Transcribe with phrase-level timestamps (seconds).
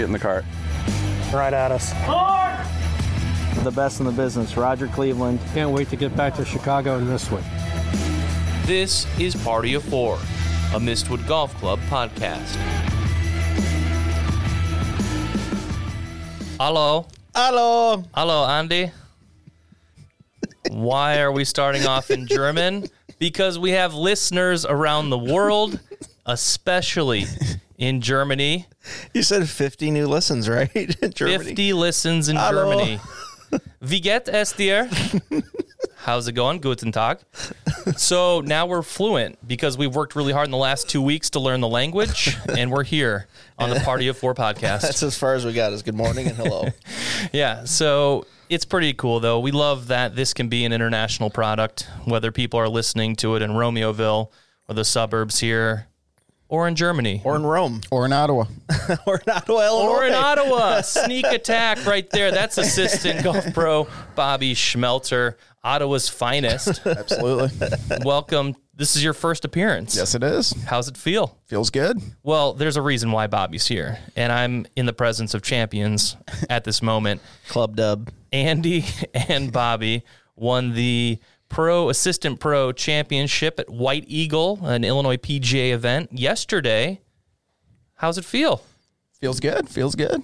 [0.00, 0.46] Get in the cart.
[1.30, 1.90] Right at us.
[3.62, 5.40] The best in the business, Roger Cleveland.
[5.52, 7.44] Can't wait to get back to Chicago in this one.
[8.64, 12.56] This is Party of Four, a Mistwood Golf Club podcast.
[16.58, 17.06] Hello.
[17.34, 18.02] Hello.
[18.14, 18.92] Hello, Andy.
[20.70, 22.86] Why are we starting off in German?
[23.18, 25.78] Because we have listeners around the world,
[26.24, 27.26] especially
[27.80, 28.66] in Germany.
[29.14, 30.70] You said 50 new listens, right?
[31.02, 31.44] In Germany.
[31.44, 32.70] 50 listens in Hallo.
[32.70, 33.00] Germany.
[33.80, 34.88] Wie geht es dir?
[35.96, 36.60] How's it going?
[36.60, 37.18] Guten Tag.
[37.96, 41.40] So now we're fluent because we've worked really hard in the last two weeks to
[41.40, 43.26] learn the language, and we're here
[43.58, 44.82] on the Party of Four podcast.
[44.82, 46.68] That's as far as we got is good morning and hello.
[47.32, 49.40] Yeah, so it's pretty cool though.
[49.40, 53.42] We love that this can be an international product, whether people are listening to it
[53.42, 54.30] in Romeoville
[54.68, 55.89] or the suburbs here
[56.50, 57.80] or in Germany or in Rome.
[57.90, 58.44] Or in Ottawa.
[59.06, 59.88] or in Ottawa, Illinois.
[59.88, 60.80] or in Ottawa.
[60.82, 62.30] Sneak attack right there.
[62.30, 66.84] That's assistant golf pro Bobby Schmelter, Ottawa's finest.
[66.86, 67.68] Absolutely.
[68.04, 68.56] Welcome.
[68.74, 69.94] This is your first appearance.
[69.94, 70.52] yes, it is.
[70.64, 71.36] How's it feel?
[71.46, 72.00] Feels good.
[72.22, 76.16] Well, there's a reason why Bobby's here, and I'm in the presence of champions
[76.48, 77.20] at this moment.
[77.48, 78.10] Club dub.
[78.32, 78.86] Andy
[79.28, 80.02] and Bobby
[80.34, 81.18] won the
[81.50, 87.00] Pro Assistant Pro Championship at White Eagle, an Illinois PGA event yesterday.
[87.96, 88.62] How's it feel?
[89.20, 89.68] Feels good.
[89.68, 90.22] Feels good.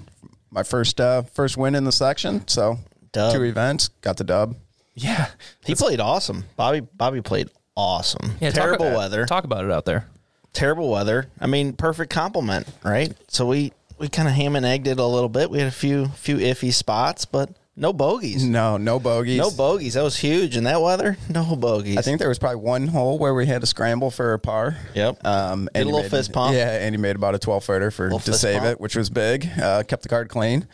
[0.51, 2.47] My first uh, first win in the section.
[2.49, 2.79] So
[3.13, 3.35] Dub.
[3.35, 3.89] two events.
[4.01, 4.57] Got the dub.
[4.95, 5.27] Yeah.
[5.67, 6.45] He played awesome.
[6.57, 8.33] Bobby Bobby played awesome.
[8.41, 9.27] yeah talk Terrible about- weather.
[9.27, 10.07] Talk about it out there.
[10.55, 11.27] Terrible weather.
[11.39, 13.13] I mean, perfect compliment, right?
[13.29, 15.51] So we we kind of ham and egged it a little bit.
[15.51, 18.45] We had a few few iffy spots, but no bogeys.
[18.45, 19.39] No, no bogeys.
[19.39, 19.95] No bogeys.
[19.95, 21.17] That was huge in that weather.
[21.29, 21.97] No bogeys.
[21.99, 24.77] I think there was probably one hole where we had to scramble for a par.
[24.95, 25.25] Yep.
[25.27, 26.55] Um, Did a little made- fist pump.
[26.55, 28.73] Yeah, and he made about a 12 footer for to save pump.
[28.73, 29.47] it, which was big.
[29.61, 30.67] Uh, kept the card clean.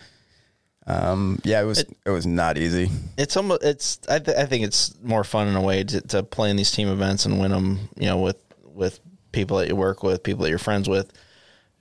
[0.86, 2.90] Um, yeah, it was it, was not easy.
[3.16, 6.22] it's almost it's I, th- I think it's more fun in a way to, to
[6.24, 8.98] play in these team events and win them you know with with
[9.30, 11.12] people that you work with people that you're friends with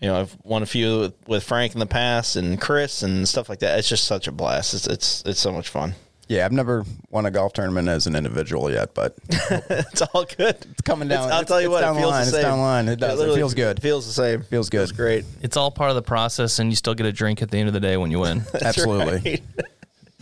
[0.01, 3.27] you know i've won a few with, with frank in the past and chris and
[3.27, 5.93] stuff like that it's just such a blast it's it's, it's so much fun
[6.27, 10.55] Yeah, I've never won a golf tournament as an individual yet, but it's all good
[10.71, 11.29] it's coming down.
[11.31, 12.25] i'll tell you it's what down it feels line.
[12.31, 12.87] the It's down line.
[12.87, 13.11] It does.
[13.13, 13.81] It literally feels good.
[13.81, 14.83] feels the same feels good.
[14.83, 17.51] it's great It's all part of the process, and you still get a drink at
[17.51, 18.43] the end of the day when you win.
[18.61, 19.43] Absolutely.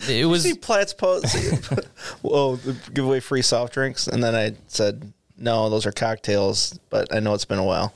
[0.09, 1.35] It was see Platt's post.
[2.22, 2.57] Whoa,
[2.94, 7.19] give away free soft drinks, and then I said, "No, those are cocktails." But I
[7.19, 7.94] know it's been a while.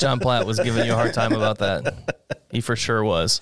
[0.00, 2.16] John Platt was giving you a hard time about that.
[2.50, 3.40] He for sure was.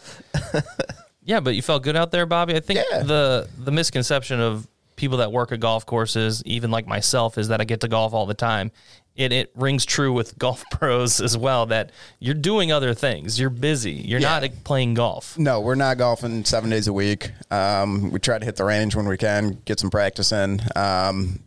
[1.25, 2.56] Yeah, but you felt good out there, Bobby.
[2.56, 3.03] I think Yeah.
[3.03, 4.66] the the misconception of
[4.97, 8.12] people that work at golf courses, even like myself, is that I get to golf
[8.12, 8.72] all the time.
[9.15, 13.38] It it rings true with golf pros as well that you're doing other things.
[13.38, 13.93] You're busy.
[13.93, 14.41] You're Yeah.
[14.41, 15.38] not playing golf.
[15.38, 17.31] No, we're not golfing seven days a week.
[17.50, 20.61] Um, we try to hit the range when we can, get some practice in.
[20.75, 21.41] Um,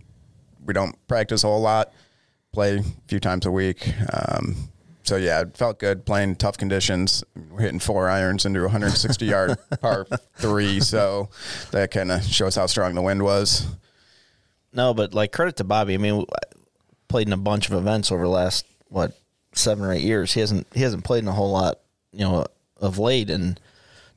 [0.65, 1.91] we don't practice a whole lot,
[2.55, 3.87] play a few times a week.
[4.11, 4.55] Um,
[5.03, 7.23] so yeah, it felt good playing tough conditions.
[7.51, 10.07] We're hitting four irons into 160 yard par
[10.37, 11.29] three, so
[11.71, 13.67] that kind of shows how strong the wind was.
[14.73, 15.93] No, but like credit to Bobby.
[15.93, 16.25] I mean,
[17.07, 19.19] played in a bunch of events over the last what
[19.53, 20.33] seven or eight years.
[20.33, 21.79] He hasn't he hasn't played in a whole lot,
[22.11, 22.45] you know,
[22.77, 23.59] of late, and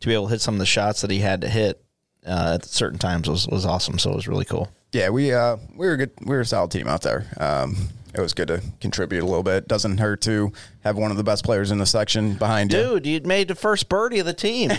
[0.01, 1.83] to be able to hit some of the shots that he had to hit
[2.27, 3.99] uh, at certain times was was awesome.
[3.99, 4.69] So it was really cool.
[4.93, 6.13] Yeah, we uh, we were good.
[6.21, 7.27] We were a solid team out there.
[7.37, 7.77] Um,
[8.15, 9.69] it was good to contribute a little bit.
[9.69, 12.79] Doesn't hurt to have one of the best players in the section behind you.
[13.01, 14.71] Dude, you made the first birdie of the team.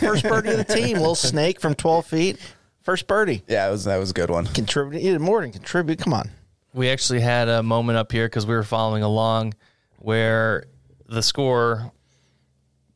[0.00, 0.98] first birdie of the team.
[0.98, 2.38] Little snake from twelve feet.
[2.82, 3.42] First birdie.
[3.46, 4.46] Yeah, it was that was a good one.
[4.46, 5.02] Contribute.
[5.02, 5.98] You did more than contribute.
[5.98, 6.30] Come on.
[6.74, 9.54] We actually had a moment up here because we were following along
[9.98, 10.64] where
[11.06, 11.92] the score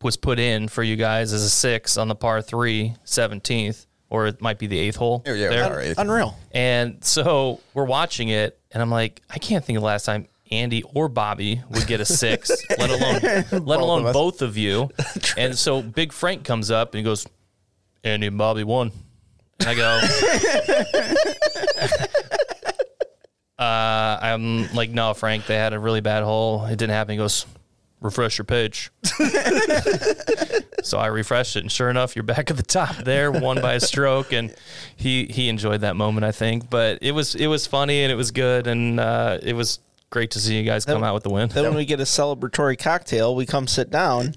[0.02, 4.27] was put in for you guys as a six on the par three, 17th, or
[4.27, 5.22] it might be the eighth hole.
[5.27, 5.65] Yeah, yeah, there.
[5.65, 5.94] all right.
[5.97, 6.37] Unreal.
[6.53, 10.28] And so we're watching it, and I'm like, I can't think of the last time
[10.50, 14.91] Andy or Bobby would get a six, let alone let alone of both of you.
[15.37, 17.26] and so Big Frank comes up and he goes,
[18.05, 18.93] Andy and Bobby won.
[19.58, 20.00] And I go,
[23.59, 26.67] uh, I'm like, no, Frank, they had a really bad hole.
[26.67, 27.12] It didn't happen.
[27.12, 27.47] He goes,
[28.00, 28.90] refresh your page.
[30.82, 33.75] so I refreshed it, and sure enough, you're back at the top there, won by
[33.75, 34.54] a stroke, and
[34.96, 36.70] he he enjoyed that moment, I think.
[36.70, 40.31] But it was it was funny and it was good, and uh, it was great
[40.32, 41.48] to see you guys come out with the win.
[41.48, 44.34] Then when we get a celebratory cocktail, we come sit down,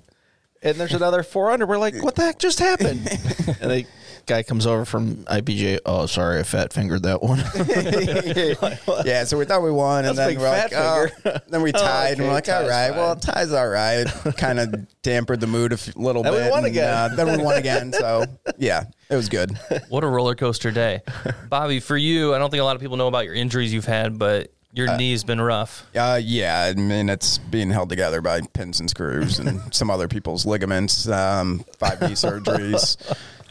[0.62, 1.66] and there's another four under.
[1.66, 3.08] We're like, what the heck just happened?
[3.62, 3.88] and they
[4.30, 5.80] guy comes over from IPGA.
[5.86, 7.40] Oh, sorry, I fat fingered that one.
[9.06, 11.40] yeah, so we thought we won, and then we're like, fat oh.
[11.50, 12.98] then we tied, and okay, we're like, all tie's right, fine.
[12.98, 14.06] well, tie's all right.
[14.38, 14.70] kind of
[15.04, 16.94] dampered the mood a f- little Then we won and, again.
[16.94, 17.92] uh, then we won again.
[17.92, 18.26] So
[18.58, 19.58] yeah, it was good.
[19.90, 21.02] What a roller coaster day.
[21.50, 23.86] Bobby, for you, I don't think a lot of people know about your injuries you've
[23.86, 25.88] had, but your knee's been rough.
[25.96, 30.08] Uh, yeah, I mean it's being held together by pins and screws and some other
[30.08, 31.08] people's ligaments.
[31.08, 32.98] Um, five knee surgeries,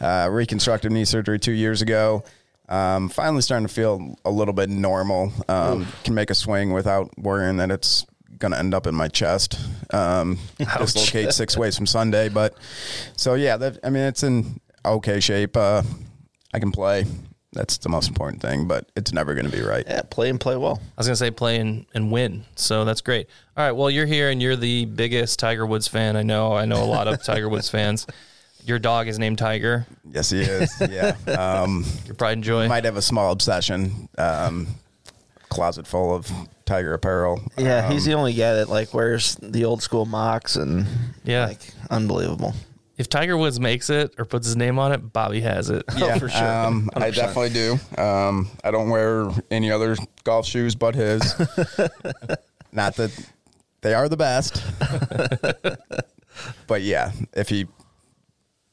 [0.01, 2.23] uh, reconstructive knee surgery two years ago.
[2.67, 5.33] Um, finally starting to feel a little bit normal.
[5.47, 8.05] Um, can make a swing without worrying that it's
[8.37, 9.59] going to end up in my chest.
[9.91, 12.55] Um, dislocate six ways from Sunday, but
[13.17, 15.57] so yeah, that, I mean it's in okay shape.
[15.57, 15.83] Uh,
[16.53, 17.05] I can play.
[17.51, 19.83] That's the most important thing, but it's never going to be right.
[19.87, 20.79] yeah, play and play well.
[20.79, 22.45] I was going to say play and, and win.
[22.55, 23.27] So that's great.
[23.57, 23.71] All right.
[23.71, 26.15] Well, you're here and you're the biggest Tiger Woods fan.
[26.15, 26.53] I know.
[26.53, 28.05] I know a lot of Tiger Woods fans.
[28.65, 29.85] Your dog is named Tiger.
[30.11, 30.71] Yes, he is.
[30.89, 31.15] Yeah.
[31.27, 32.67] Um, Your pride and joy.
[32.67, 34.09] might have a small obsession.
[34.17, 34.67] Um,
[35.49, 36.29] closet full of
[36.65, 37.41] tiger apparel.
[37.57, 40.85] Yeah, he's Um, the only guy that like wears the old school mocks and
[41.23, 41.47] Yeah.
[41.47, 42.53] like unbelievable.
[42.97, 45.83] if Tiger Woods makes it or puts his name on it, Bobby has it.
[45.97, 46.45] yeah, for sure.
[46.47, 47.79] Um, I definitely do.
[47.97, 49.95] Um, I don't wear any other
[50.25, 51.21] golf shoes but his.
[52.71, 53.11] Not that
[53.81, 54.61] they are the best,
[56.67, 57.65] but yeah, if he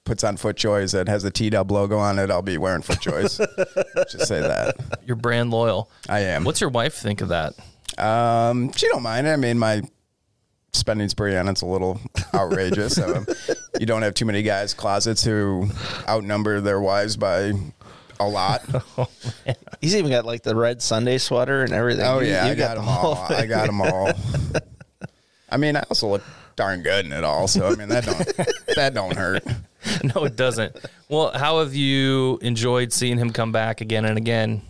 [0.07, 4.09] puts on FootJoys that has a T Dub logo on it, I'll be wearing FootJoys.
[4.11, 5.91] Just say that You're brand loyal.
[6.09, 6.45] I am.
[6.45, 7.53] What's your wife think of that?
[7.99, 9.29] Um, she don't mind.
[9.29, 9.83] I mean, my
[10.73, 12.01] spending spree on it's a little
[12.35, 12.99] outrageous.
[12.99, 13.27] um,
[13.81, 15.69] you don't have too many guys' closets who
[16.09, 17.53] outnumber their wives by
[18.21, 18.63] a lot.
[19.81, 22.05] He's even got like the red Sunday sweater and everything.
[22.07, 23.15] Oh You- yeah, you I got, the them all.
[23.15, 24.13] whole I got them all.
[25.51, 26.23] I mean, I also look
[26.57, 27.47] darn good in it all.
[27.49, 29.45] So I mean, that don't that don't hurt.
[30.15, 30.77] no, it doesn't.
[31.09, 34.63] Well, how have you enjoyed seeing him come back again and again?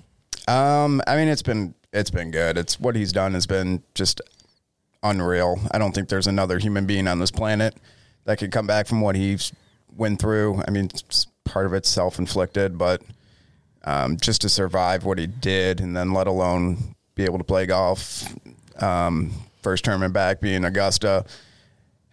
[0.49, 2.59] Um, I mean, it's been it's been good.
[2.59, 4.21] It's what he's done has been just
[5.03, 5.59] unreal.
[5.71, 7.77] I don't think there's another human being on this planet
[8.25, 9.53] that could come back from what he's
[9.97, 10.63] went through.
[10.67, 10.91] I mean,
[11.45, 13.03] part of it's self inflicted, but
[13.85, 17.67] um, just to survive what he did, and then let alone be able to play
[17.67, 18.29] golf.
[18.83, 21.25] Um, first tournament back being Augusta.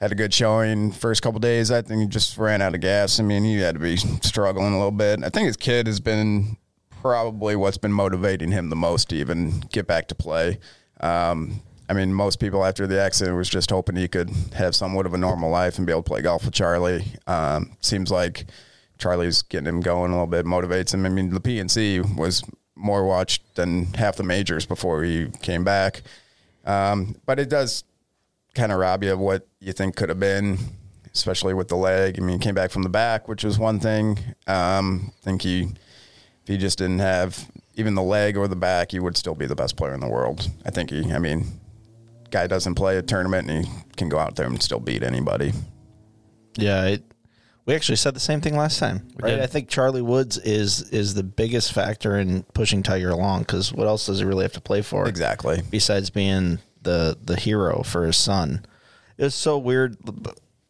[0.03, 1.71] Had a good showing first couple days.
[1.71, 3.21] I think he just ran out of gas.
[3.21, 5.23] I mean, he had to be struggling a little bit.
[5.23, 6.57] I think his kid has been
[7.01, 10.59] probably what's been motivating him the most to even get back to play.
[10.99, 15.05] Um, I mean, most people after the accident was just hoping he could have somewhat
[15.05, 17.05] of a normal life and be able to play golf with Charlie.
[17.25, 18.47] Um, seems like
[18.97, 21.05] Charlie's getting him going a little bit, motivates him.
[21.05, 22.43] I mean, the PNC was
[22.75, 26.01] more watched than half the majors before he came back.
[26.65, 27.85] Um, but it does
[28.55, 30.57] kind of rob you of what you think could have been,
[31.13, 32.17] especially with the leg.
[32.17, 34.19] I mean, he came back from the back, which was one thing.
[34.47, 38.91] Um, I think he, if he just didn't have even the leg or the back,
[38.91, 40.49] he would still be the best player in the world.
[40.65, 41.45] I think he, I mean,
[42.29, 45.53] guy doesn't play a tournament and he can go out there and still beat anybody.
[46.55, 47.03] Yeah, it,
[47.65, 49.31] we actually said the same thing last time, right?
[49.31, 49.39] did.
[49.39, 53.87] I think Charlie Woods is is the biggest factor in pushing Tiger along because what
[53.87, 55.07] else does he really have to play for?
[55.07, 55.61] Exactly.
[55.69, 58.65] Besides being the the hero for his son,
[59.17, 59.97] it was so weird.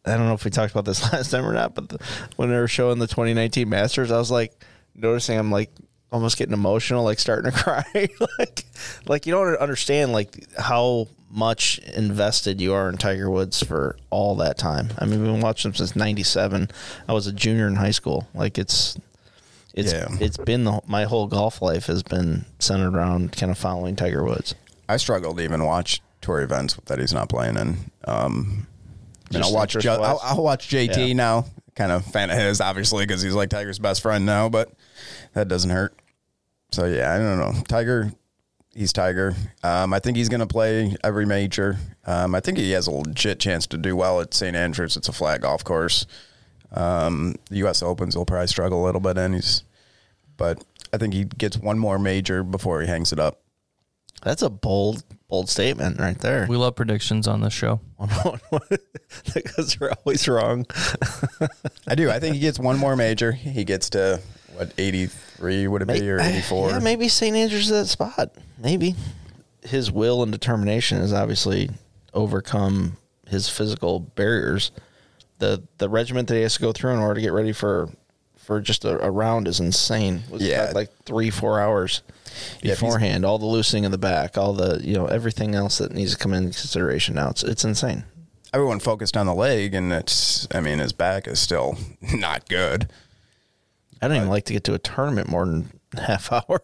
[0.06, 1.98] I don't know if we talked about this last time or not, but the,
[2.36, 4.52] when they were showing the 2019 Masters, I was like
[4.94, 5.70] noticing I'm like
[6.12, 8.08] almost getting emotional, like starting to cry,
[8.38, 8.64] like
[9.06, 14.36] like you don't understand like how much invested you are in Tiger Woods for all
[14.36, 14.90] that time.
[14.98, 16.70] I mean, we've been watching him since '97.
[17.08, 18.28] I was a junior in high school.
[18.34, 18.96] Like it's
[19.74, 20.06] it's Yeah.
[20.20, 24.22] it's been the, my whole golf life has been centered around kind of following Tiger
[24.22, 24.54] Woods.
[24.88, 27.76] I struggle to even watch tour events that he's not playing in.
[28.06, 28.66] Um,
[29.32, 29.72] and I'll watch.
[29.72, 30.20] Ju- I'll.
[30.22, 31.12] I'll watch JT Yeah.
[31.14, 31.46] now.
[31.74, 34.48] Kind of fan of his, obviously, because he's like Tiger's best friend now.
[34.48, 34.70] But
[35.32, 35.94] that doesn't hurt.
[36.70, 37.62] So yeah, I don't know.
[37.66, 38.12] Tiger,
[38.74, 39.34] he's Tiger.
[39.62, 41.76] Um, I think he's going to play every major.
[42.06, 44.96] Um, I think he has a legit chance to do well at St Andrews.
[44.96, 46.06] It's a flat golf course.
[46.72, 47.82] Um, the U.S.
[47.82, 49.62] Opens will probably struggle a little bit, and he's.
[50.36, 50.62] But
[50.92, 53.40] I think he gets one more major before he hangs it up.
[54.24, 56.46] That's a bold bold statement right there.
[56.48, 57.80] We love predictions on this show.
[59.34, 60.66] because we're always wrong.
[61.86, 62.10] I do.
[62.10, 63.32] I think he gets one more major.
[63.32, 64.20] He gets to
[64.54, 66.70] what eighty three would it be or eh, eighty four?
[66.70, 67.36] Yeah, maybe St.
[67.36, 68.34] Andrews is that spot.
[68.58, 68.94] Maybe
[69.62, 71.70] his will and determination has obviously
[72.14, 72.96] overcome
[73.28, 74.70] his physical barriers.
[75.38, 77.90] The the regiment that he has to go through in order to get ready for
[78.44, 80.22] for just a, a round is insane.
[80.26, 80.72] It was Yeah.
[80.74, 82.02] like three four hours
[82.62, 83.24] Yeah, beforehand.
[83.24, 86.18] all the loosening in the back, all the you know everything else that needs to
[86.18, 87.14] come into consideration.
[87.14, 88.04] Now it's it's insane.
[88.52, 90.46] Everyone focused on the leg, and it's.
[90.54, 91.76] I mean, his back is still
[92.14, 92.88] not good.
[94.00, 96.60] I don't even like to get to a tournament more than half hour.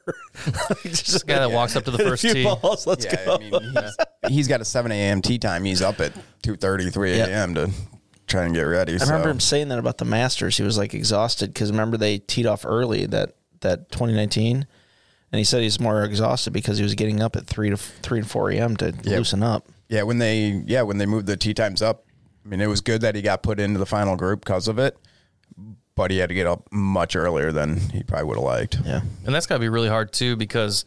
[0.84, 2.44] Just the guy that walks up to the first few tee.
[2.44, 3.34] balls, let's yeah, go.
[3.37, 3.96] I mean, he's,
[4.37, 5.22] he's got a 7 a.m.
[5.22, 5.64] tee time.
[5.64, 7.26] He's up at 2.30, 3 Yeah.
[7.26, 7.54] a.m.
[7.54, 7.70] to
[8.30, 8.92] try and get ready.
[8.99, 10.56] I remember him saying that about the Masters.
[10.56, 14.66] He was like exhausted because remember they teed off early that that 2019,
[15.32, 18.18] and he said he's more exhausted because he was getting up at three to three
[18.20, 18.76] and four a.m.
[18.78, 19.18] to Yeah.
[19.18, 19.66] loosen up.
[19.88, 22.04] Yeah, when they yeah when they moved the tee times up,
[22.44, 24.78] I mean it was good that he got put into the final group because of
[24.78, 24.96] it,
[25.94, 28.78] but he had to get up much earlier than he probably would have liked.
[28.84, 30.84] Yeah, And that's got to be really hard too because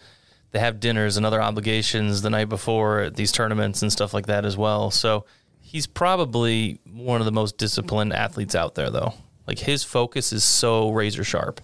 [0.52, 4.28] they have dinners and other obligations the night before at these tournaments and stuff like
[4.28, 4.92] that as well.
[4.92, 5.26] So
[5.64, 9.14] he's probably one of the most disciplined athletes out there, though.
[9.48, 11.60] Like his focus is so razor sharp.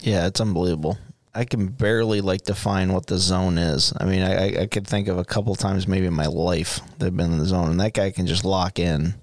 [0.00, 0.96] yeah, it's unbelievable.
[1.34, 3.92] I can barely like define what the zone is.
[4.00, 7.04] I mean, I, I- could think of a couple times maybe in my life that
[7.06, 9.14] have been in the zone, and that guy can just lock in.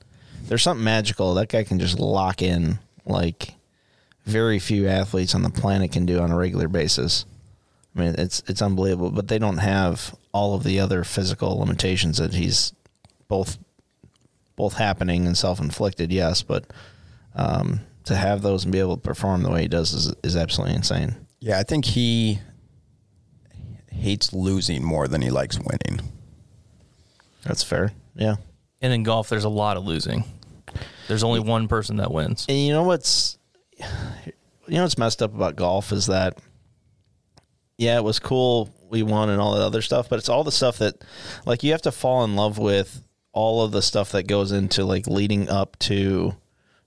[0.43, 1.33] There's something magical.
[1.33, 3.55] That guy can just lock in like
[4.25, 7.25] very few athletes on the planet can do on a regular basis.
[7.95, 12.19] I mean, it's it's unbelievable, but they don't have all of the other physical limitations
[12.19, 12.71] that he's
[13.27, 13.57] both
[14.57, 16.11] both happening and self inflicted.
[16.11, 16.65] Yes, but
[17.35, 20.35] um, to have those and be able to perform the way he does is is
[20.35, 21.15] absolutely insane.
[21.39, 22.39] Yeah, I think he
[23.89, 26.11] hates losing more than he likes winning.
[27.43, 27.93] That's fair.
[28.15, 28.35] Yeah.
[28.81, 30.25] And in golf, there's a lot of losing.
[31.07, 32.45] There's only one person that wins.
[32.49, 33.37] And you know what's
[33.77, 33.85] you
[34.67, 36.37] know what's messed up about golf is that
[37.77, 40.51] yeah, it was cool we won and all that other stuff, but it's all the
[40.51, 40.95] stuff that
[41.45, 43.03] like you have to fall in love with
[43.33, 46.35] all of the stuff that goes into like leading up to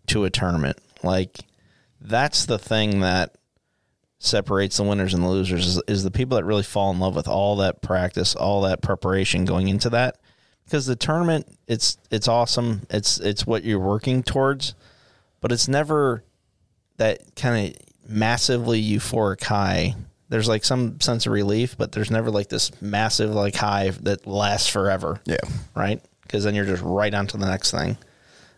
[0.09, 0.79] to a tournament.
[1.03, 1.41] Like
[2.01, 3.37] that's the thing that
[4.19, 7.17] separates the winners and the losers is, is the people that really fall in love
[7.17, 10.19] with all that practice, all that preparation going into that.
[10.65, 12.83] Because the tournament, it's it's awesome.
[12.91, 14.75] It's it's what you're working towards,
[15.41, 16.23] but it's never
[16.99, 19.97] that kind of massively euphoric high.
[20.29, 24.29] There's like some sense of relief, but there's never like this massive like high that
[24.29, 25.21] lasts forever.
[25.25, 25.39] Yeah.
[25.75, 26.01] Right?
[26.31, 27.99] Because then you're just right on to the next thing.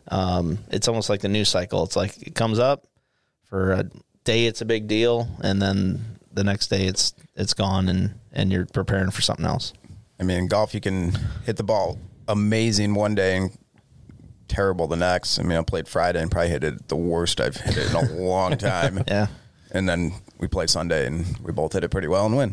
[0.09, 1.85] Um, it's almost like the news cycle.
[1.85, 2.87] It's like it comes up
[3.45, 3.85] for a
[4.25, 8.53] day, it's a big deal, and then the next day it's it's gone, and and
[8.53, 9.73] you're preparing for something else.
[10.21, 11.13] I mean, in golf, you can
[11.47, 11.99] hit the ball
[12.29, 13.57] amazing one day and
[14.49, 15.39] terrible the next.
[15.39, 17.97] I mean, I played Friday and probably hit it the worst I've hit it in
[17.97, 19.03] a long time.
[19.09, 19.29] Yeah.
[19.71, 22.53] And then we play Sunday and we both hit it pretty well and win.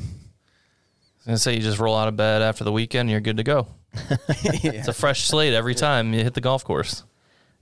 [1.33, 3.67] I say you just roll out of bed after the weekend, you're good to go.
[4.29, 7.03] It's a fresh slate every time you hit the golf course.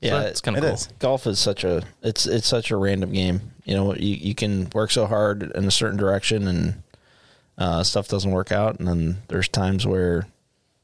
[0.02, 0.74] Yeah, it's kind it of cool.
[0.76, 0.88] is.
[1.00, 3.42] golf is such a it's it's such a random game.
[3.66, 6.84] You know, you you can work so hard in a certain direction and
[7.58, 10.28] uh, stuff doesn't work out, and then there's times where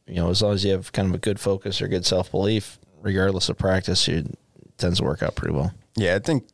[0.07, 2.31] you know as long as you have kind of a good focus or good self
[2.31, 4.37] belief, regardless of practice, you, it
[4.79, 5.71] tends to work out pretty well.
[5.95, 6.47] Yeah, I think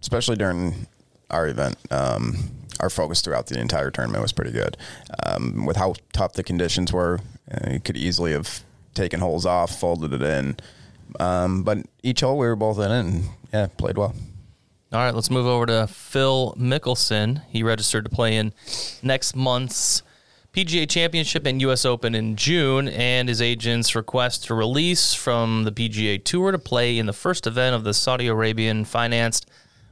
[0.00, 0.86] especially during
[1.30, 2.38] our event, um,
[2.80, 4.76] our focus throughout the entire tournament was pretty good.
[5.24, 7.20] Um, with how tough the conditions were,
[7.50, 8.62] uh, you could easily have
[8.94, 10.56] taken holes off, folded it in.
[11.18, 14.14] Um, but each hole we were both in it and yeah, played well.
[14.90, 17.42] All right, let's move over to Phil Mickelson.
[17.50, 18.54] He registered to play in
[19.02, 20.02] next month's
[20.54, 21.84] PGA Championship and U.S.
[21.84, 26.98] Open in June, and his agents request a release from the PGA Tour to play
[26.98, 29.46] in the first event of the Saudi Arabian financed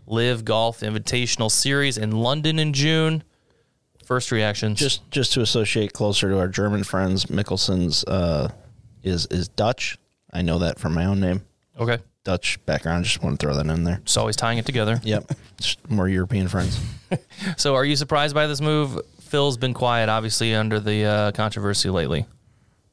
[0.07, 3.23] LIV Golf Invitational Series in London in June.
[4.05, 4.79] First reactions.
[4.79, 8.51] Just just to associate closer to our German friends, Mickelson's uh,
[9.03, 9.99] is is Dutch.
[10.33, 11.43] I know that from my own name,
[11.79, 11.99] okay.
[12.23, 13.05] Dutch background.
[13.05, 14.01] Just want to throw that in there.
[14.05, 15.01] Just always tying it together.
[15.03, 16.79] Yep, just more European friends.
[17.57, 19.01] So, are you surprised by this move?
[19.21, 22.27] Phil's been quiet, obviously, under the uh, controversy lately.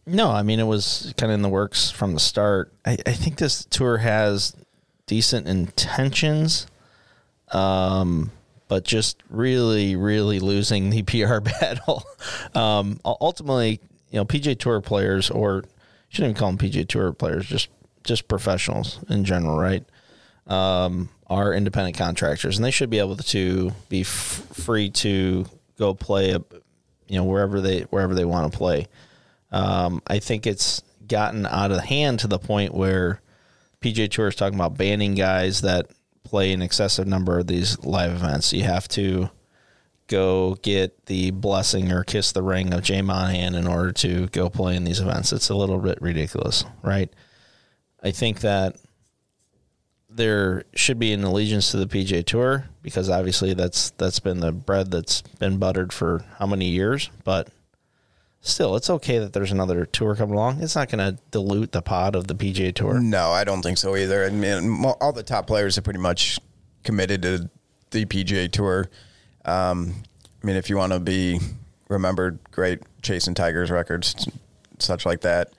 [0.06, 2.74] No, I mean it was kind of in the works from the start.
[2.86, 4.56] I, I think this tour has
[5.08, 6.68] decent intentions,
[7.54, 8.32] um,
[8.68, 12.04] but just really, really losing the PR battle.
[12.56, 13.80] Um, ultimately,
[14.10, 15.64] you know, PGA Tour players, or
[16.10, 17.70] shouldn't even call them PGA Tour players, just
[18.04, 19.86] just professionals in general, right?
[20.48, 24.08] Um, are independent contractors, and they should be able to be f-
[24.54, 25.46] free to
[25.78, 26.42] go play, a,
[27.08, 28.88] you know, wherever they wherever they want to play.
[29.52, 33.22] Um, I think it's gotten out of hand to the point where
[33.82, 35.88] PGA Tour is talking about banning guys that
[36.24, 38.54] play an excessive number of these live events.
[38.54, 39.30] You have to
[40.08, 44.50] go get the blessing or kiss the ring of Jay Monahan in order to go
[44.50, 45.32] play in these events.
[45.34, 47.10] It's a little bit ridiculous, right?
[48.02, 48.76] I think that
[50.10, 54.52] there should be an allegiance to the PGA Tour because obviously that's that's been the
[54.52, 57.50] bread that's been buttered for how many years, but
[58.44, 60.62] still, it's okay that there's another tour coming along.
[60.62, 63.00] It's not going to dilute the pot of the PGA Tour.
[63.00, 64.26] No, I don't think so either.
[64.26, 66.40] I mean, all the top players are pretty much
[66.84, 67.50] committed to
[67.92, 68.90] the PGA Tour.
[69.46, 69.96] Um,
[70.44, 71.40] I mean, if you want to be
[71.90, 74.28] remembered, great chasing Tigers records,
[74.78, 75.54] such like that,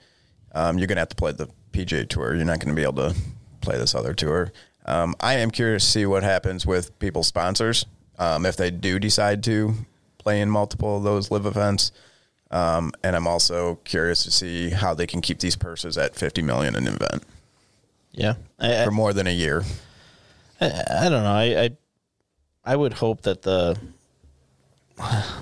[0.53, 2.35] um, you're going to have to play the PGA Tour.
[2.35, 3.15] You're not going to be able to
[3.61, 4.53] play this other tour.
[4.85, 7.85] Um, I am curious to see what happens with people's sponsors
[8.19, 9.73] um, if they do decide to
[10.19, 11.91] play in multiple of those live events.
[12.51, 16.41] Um, and I'm also curious to see how they can keep these purses at 50
[16.43, 17.23] million an event
[18.13, 19.63] Yeah, I, I, for more than a year.
[20.61, 21.33] I, I don't know.
[21.33, 21.69] I, I
[22.65, 23.77] I would hope that the,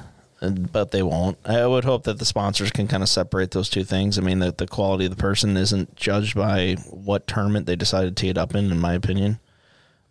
[0.72, 1.38] but they won't.
[1.46, 4.18] I would hope that the sponsors can kind of separate those two things.
[4.18, 8.18] I mean, that the quality of the person isn't judged by what tournament they decided
[8.18, 8.72] to tee it up in.
[8.72, 9.40] In my opinion,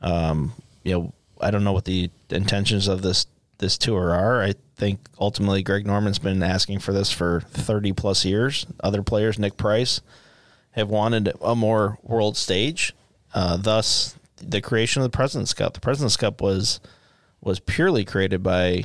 [0.00, 3.26] um, you know, I don't know what the intentions of this
[3.62, 4.42] this tour are.
[4.42, 8.66] I think ultimately Greg Norman's been asking for this for 30 plus years.
[8.80, 10.02] Other players, Nick Price,
[10.72, 12.92] have wanted a more world stage.
[13.32, 15.74] Uh, thus, the creation of the President's Cup.
[15.74, 16.80] The President's Cup was
[17.40, 18.84] was purely created by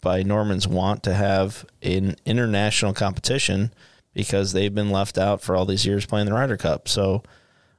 [0.00, 3.72] by Norman's want to have an international competition
[4.12, 6.88] because they've been left out for all these years playing the Ryder Cup.
[6.88, 7.22] So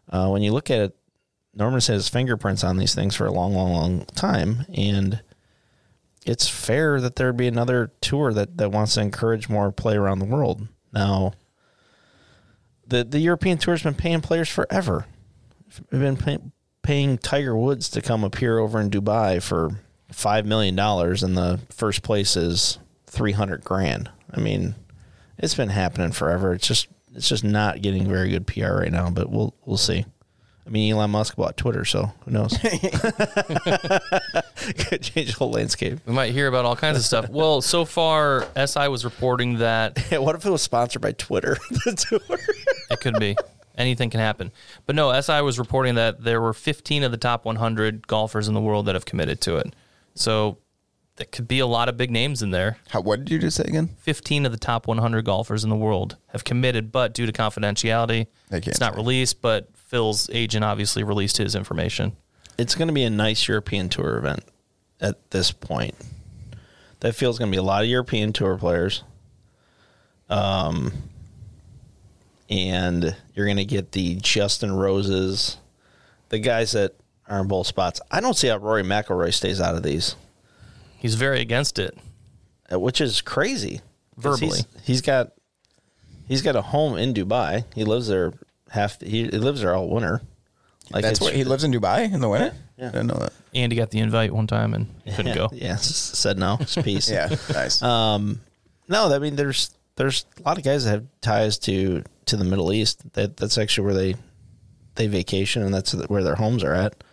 [0.09, 0.95] uh, when you look at it,
[1.53, 5.21] Norman's had his fingerprints on these things for a long, long, long time, and
[6.25, 9.95] it's fair that there would be another tour that, that wants to encourage more play
[9.95, 10.67] around the world.
[10.93, 11.33] Now,
[12.85, 15.05] the the European tour's been paying players forever.
[15.89, 16.37] They've been pay,
[16.83, 19.71] paying Tiger Woods to come appear over in Dubai for
[20.11, 24.09] five million dollars, and the first place is three hundred grand.
[24.31, 24.75] I mean,
[25.37, 26.53] it's been happening forever.
[26.53, 30.05] It's just it's just not getting very good PR right now, but we'll we'll see.
[30.65, 32.55] I mean, Elon Musk bought Twitter, so who knows?
[32.57, 32.71] Could
[35.01, 35.99] change the whole landscape.
[36.05, 37.29] We might hear about all kinds of stuff.
[37.29, 41.57] Well, so far, SI was reporting that what if it was sponsored by Twitter?
[41.69, 42.37] the tour.
[42.91, 43.35] it could be
[43.77, 44.51] anything can happen.
[44.85, 48.53] But no, SI was reporting that there were 15 of the top 100 golfers in
[48.53, 49.73] the world that have committed to it.
[50.13, 50.59] So
[51.17, 52.77] there could be a lot of big names in there.
[52.89, 53.89] How, what did you just say again?
[53.99, 58.27] 15 of the top 100 golfers in the world have committed, but due to confidentiality,
[58.49, 58.97] it's not say.
[58.97, 59.41] released.
[59.41, 62.15] But Phil's agent obviously released his information.
[62.57, 64.43] it's going to be a nice European tour event
[64.99, 65.95] at this point.
[67.01, 69.03] That feels going to be a lot of European tour players.
[70.29, 70.93] Um,
[72.49, 75.57] and you're going to get the Justin Roses,
[76.29, 76.95] the guys that
[77.27, 77.99] are in both spots.
[78.11, 80.15] I don't see how Rory McIlroy stays out of these,
[81.01, 81.97] He's very against it.
[82.71, 83.81] uh, which is crazy.
[84.17, 84.57] Verbally.
[84.57, 85.31] he's, he's got
[86.27, 87.65] he's got a home in Dubai.
[87.73, 88.33] He lives there
[88.69, 89.01] half.
[89.01, 90.21] He, he lives there all winter.
[90.91, 92.53] Like That's where he lives in Dubai in the winter.
[92.77, 92.89] Yeah.
[92.89, 93.33] I didn't know that.
[93.55, 95.49] Andy got the invite one time and couldn't yeah, go.
[95.51, 96.57] Yeah, said no.
[96.59, 97.09] It's peace.
[97.11, 97.81] Yeah, nice.
[97.81, 98.41] Um,
[98.87, 102.45] no, I mean there's there's a lot of guys that have ties to to the
[102.45, 103.13] Middle East.
[103.13, 104.15] That that's actually where they
[104.95, 107.03] they vacation and that's where their homes are at.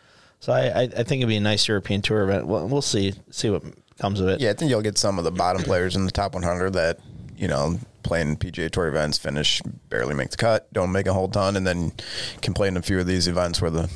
[0.41, 2.47] So I I, I think it'd be a nice European tour event.
[2.47, 3.63] Well, we'll see see what
[3.99, 4.41] comes of it.
[4.41, 7.01] yeah, I think you'll get some of the bottom players in the top 100 that
[7.37, 11.29] you know playing PGA Tour events, finish barely make the cut, don't make a whole
[11.29, 11.93] ton, and then
[12.41, 13.91] can play in a few of these events where the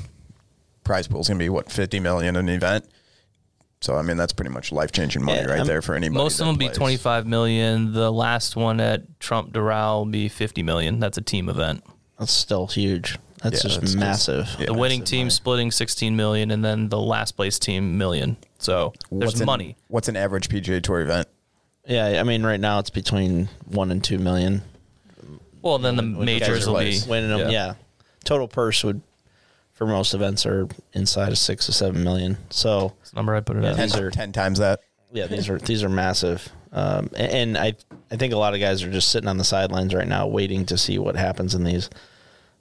[0.85, 2.85] prize pool is going to be what 50 million an event.
[3.81, 6.17] So I mean that's pretty much life changing money Yeah, right I'm- there for anybody.
[6.23, 7.93] Most of them will be 25 million.
[7.93, 11.01] The last one at Trump Doral will be 50 million.
[11.01, 11.83] That's a team event.
[12.19, 13.19] That's still huge.
[13.43, 14.49] That's Yeah, just that's just- massive.
[14.59, 14.67] yeah.
[14.67, 15.31] the winning massive team money.
[15.31, 18.37] splitting 16 million and then the last place team million.
[18.59, 19.77] So there's What's an- money.
[19.89, 21.27] what's an average PGA Tour event?
[21.87, 24.63] Yeah, I mean right now it's between one and two million.
[25.63, 27.51] Well, then the When majors guys are will be winning them.
[27.51, 27.75] Yeah.
[28.25, 29.01] total purse would
[29.73, 32.39] for most events are inside of six to seven million.
[32.51, 33.77] So That's the number I put it Yeah, at.
[33.77, 34.81] these are- 10 times that.
[35.13, 37.75] Yeah, these are these are massive, um, a- and I
[38.11, 40.65] I think a lot of guys are just sitting on the sidelines right now, waiting
[40.67, 41.91] to see what happens in these.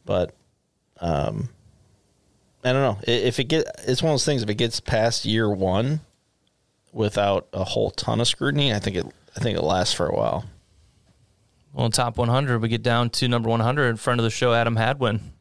[0.05, 0.33] But,
[1.01, 1.49] um,
[2.63, 3.65] I don't know if it get.
[3.87, 4.43] It's one of those things.
[4.43, 6.01] If it gets past year one,
[6.93, 9.05] without a whole ton of scrutiny, I think it.
[9.35, 10.45] I think it lasts for a while.
[11.73, 14.53] Well, in top 100, we get down to number 100, in front of the show,
[14.53, 15.31] Adam Hadwin.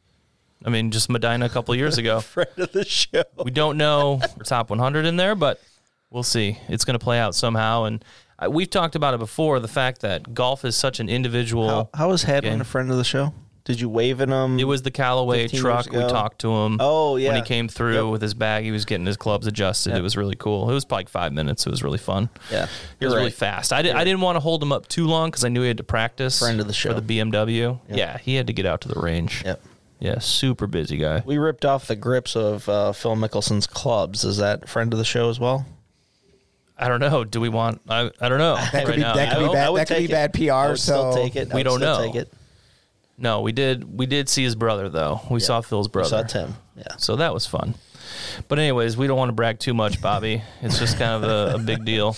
[0.63, 2.19] I mean, just Medina a couple years ago.
[2.21, 3.23] Friend of the show.
[3.43, 5.59] We don't know for top 100 in there, but
[6.09, 6.57] we'll see.
[6.69, 7.83] It's going to play out somehow.
[7.83, 8.05] And
[8.47, 11.67] we've talked about it before the fact that golf is such an individual.
[11.67, 12.61] How, how was Hadwin game.
[12.61, 13.33] a friend of the show?
[13.63, 14.59] Did you wave at him?
[14.59, 15.91] It was the Callaway 15 truck.
[15.91, 16.09] We ago.
[16.09, 16.77] talked to him.
[16.79, 17.27] Oh, yeah.
[17.29, 18.11] When he came through Yep.
[18.11, 19.95] with his bag, he was getting his clubs adjusted.
[19.95, 20.69] It was really cool.
[20.69, 21.67] It was like five minutes.
[21.67, 22.29] It was really fun.
[22.51, 22.69] Yeah, It
[22.99, 23.33] you're was really right.
[23.33, 23.71] fast.
[23.71, 25.67] I, did, I didn't want to hold him up too long because I knew he
[25.67, 26.39] had to practice.
[26.39, 26.93] Friend of the show.
[26.95, 27.79] For the BMW.
[27.87, 29.43] Yeah, he had to get out to the range.
[29.45, 29.61] Yep.
[29.99, 31.21] Yeah, super busy guy.
[31.23, 34.23] We ripped off the grips of uh, Phil Mickelson's clubs.
[34.23, 35.67] Is that friend of the show as well?
[36.79, 37.23] I don't know.
[37.23, 37.81] Do we want?
[37.87, 38.55] I, I don't know.
[38.71, 39.13] That could right be now.
[39.13, 39.69] that could I be would- I bad.
[39.69, 40.13] would That could be take it.
[40.13, 40.51] bad PR.
[40.53, 41.51] I would so still take it.
[41.51, 42.03] I we would don't still know.
[42.05, 42.33] Take it.
[43.21, 43.97] No, we did.
[43.97, 45.21] We did see his brother though.
[45.29, 46.17] We saw Phil's brother.
[46.17, 46.29] We brother.
[46.29, 46.55] saw Tim.
[46.75, 46.95] Yeah.
[46.97, 47.75] So that was fun.
[48.47, 50.41] But anyways, we don't want to brag too much, Bobby.
[50.61, 52.15] It's just kind of a, a big deal.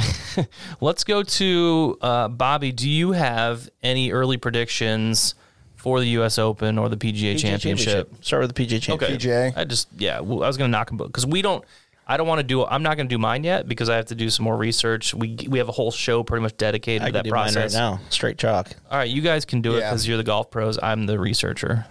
[0.80, 2.72] Let's go to uh, Bobby.
[2.72, 5.36] Do you have any early predictions
[5.76, 6.38] for the U.S.
[6.38, 8.12] Open or the PGA, PGA Championship?
[8.20, 9.20] Start with the PGA Championship.
[9.20, 9.56] PGA.
[9.56, 11.64] I just yeah, I was gonna knock them because we don't.
[12.06, 12.64] I don't want to do.
[12.64, 15.14] I'm not gonna do mine yet because I have to do some more research.
[15.14, 17.52] We we have a whole show pretty much dedicated I to can that do mine
[17.52, 17.74] process.
[17.74, 18.00] right now.
[18.10, 18.70] Straight chalk.
[18.90, 19.90] All right, you guys can do it Yeah.
[19.90, 20.78] because you're the golf pros.
[20.82, 21.86] I'm the researcher.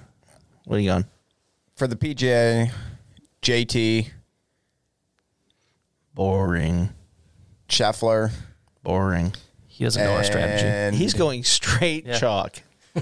[0.65, 1.05] What are you going?
[1.75, 2.71] For the PGA,
[3.41, 4.11] JT,
[6.13, 6.89] Boring.
[7.67, 8.31] Scheffler,
[8.83, 9.33] Boring.
[9.67, 10.67] He doesn't know our strategy.
[10.67, 12.19] and He's going straight Yeah.
[12.19, 12.57] chalk.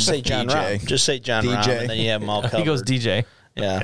[0.00, 0.78] Just say Jon DJ.
[0.78, 0.86] Rahm.
[0.86, 1.80] Just say Jon Rahm, DJ.
[1.80, 2.58] and then you have them all covered.
[2.58, 3.24] He goes DJ.
[3.56, 3.82] Yeah.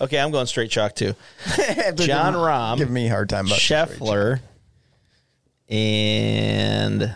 [0.00, 1.14] Okay, I'm going straight chalk too.
[1.94, 4.40] Jon Rahm, Give me a hard time about Scheffler,
[5.68, 7.14] and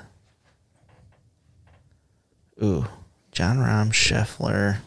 [2.62, 2.84] ooh,
[3.32, 4.78] Jon Rahm, Scheffler.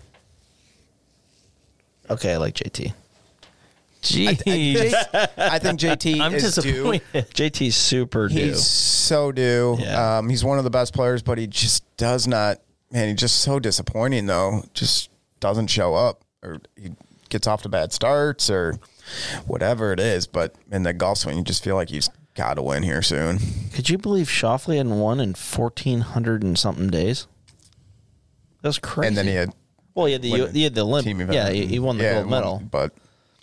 [2.09, 2.93] Okay, I like JT.
[4.03, 4.27] Jeez,
[5.37, 6.61] I think JT I'm is due.
[6.61, 7.29] disappointed.
[7.33, 8.35] JT's super due.
[8.35, 9.75] He's so due.
[9.79, 10.19] Yeah.
[10.19, 12.59] Um, he's one of the best players, but he just does not.
[12.91, 14.63] Man, he's just so disappointing though.
[14.73, 16.91] Just doesn't show up, or he
[17.29, 18.79] gets off to bad starts, or
[19.45, 20.25] whatever it is.
[20.27, 23.39] But in the golf swing, you just feel like he's got to win here soon.
[23.73, 27.27] Could you believe Scheffler hadn't won in fourteen hundred and something days?
[28.61, 29.07] That's crazy.
[29.09, 29.53] And then he had
[29.93, 31.33] well, he had the he had the Olymp- team event.
[31.35, 32.63] Yeah, he, he won the Yeah, gold won, medal.
[32.71, 32.93] but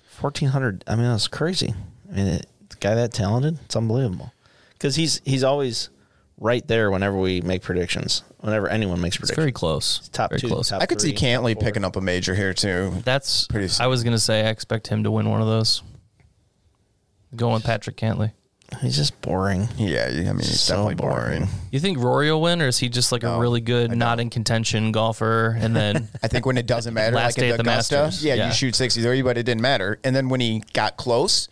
[0.09, 0.85] Fourteen hundred.
[0.87, 1.74] I mean, that's crazy.
[2.11, 4.33] I mean, it, the guy that talented, it's unbelievable.
[4.72, 5.90] Because he's he's always
[6.38, 8.23] right there whenever we make predictions.
[8.40, 10.09] Whenever anyone makes It's predictions, very close.
[10.12, 10.68] top very two, close.
[10.68, 11.62] top I could see three, Cantlay four.
[11.62, 12.92] picking up a major here too.
[13.05, 13.47] That's.
[13.47, 15.83] Pretty I was gonna say I expect him to win one of those.
[17.35, 18.33] Going with Patrick Cantlay.
[18.81, 19.68] He's just boring.
[19.77, 21.40] Yeah, I mean he's So definitely boring.
[21.42, 21.49] boring.
[21.70, 24.20] You think Rory will win, or is he just like a really good, not don't.
[24.27, 25.57] in contention golfer?
[25.59, 27.94] And then I think when it doesn't matter, Last like day at at the Augusta,
[27.97, 28.25] Masters.
[28.25, 28.47] yeah, Yeah.
[28.49, 29.99] you shoot 63, but it didn't matter.
[30.03, 31.49] And then when he got close,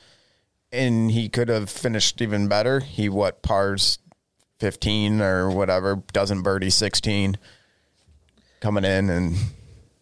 [0.73, 3.99] and he could have finished even better, he what pars
[4.62, 7.37] 15 or whatever, doesn't birdie 16,
[8.61, 9.35] coming in and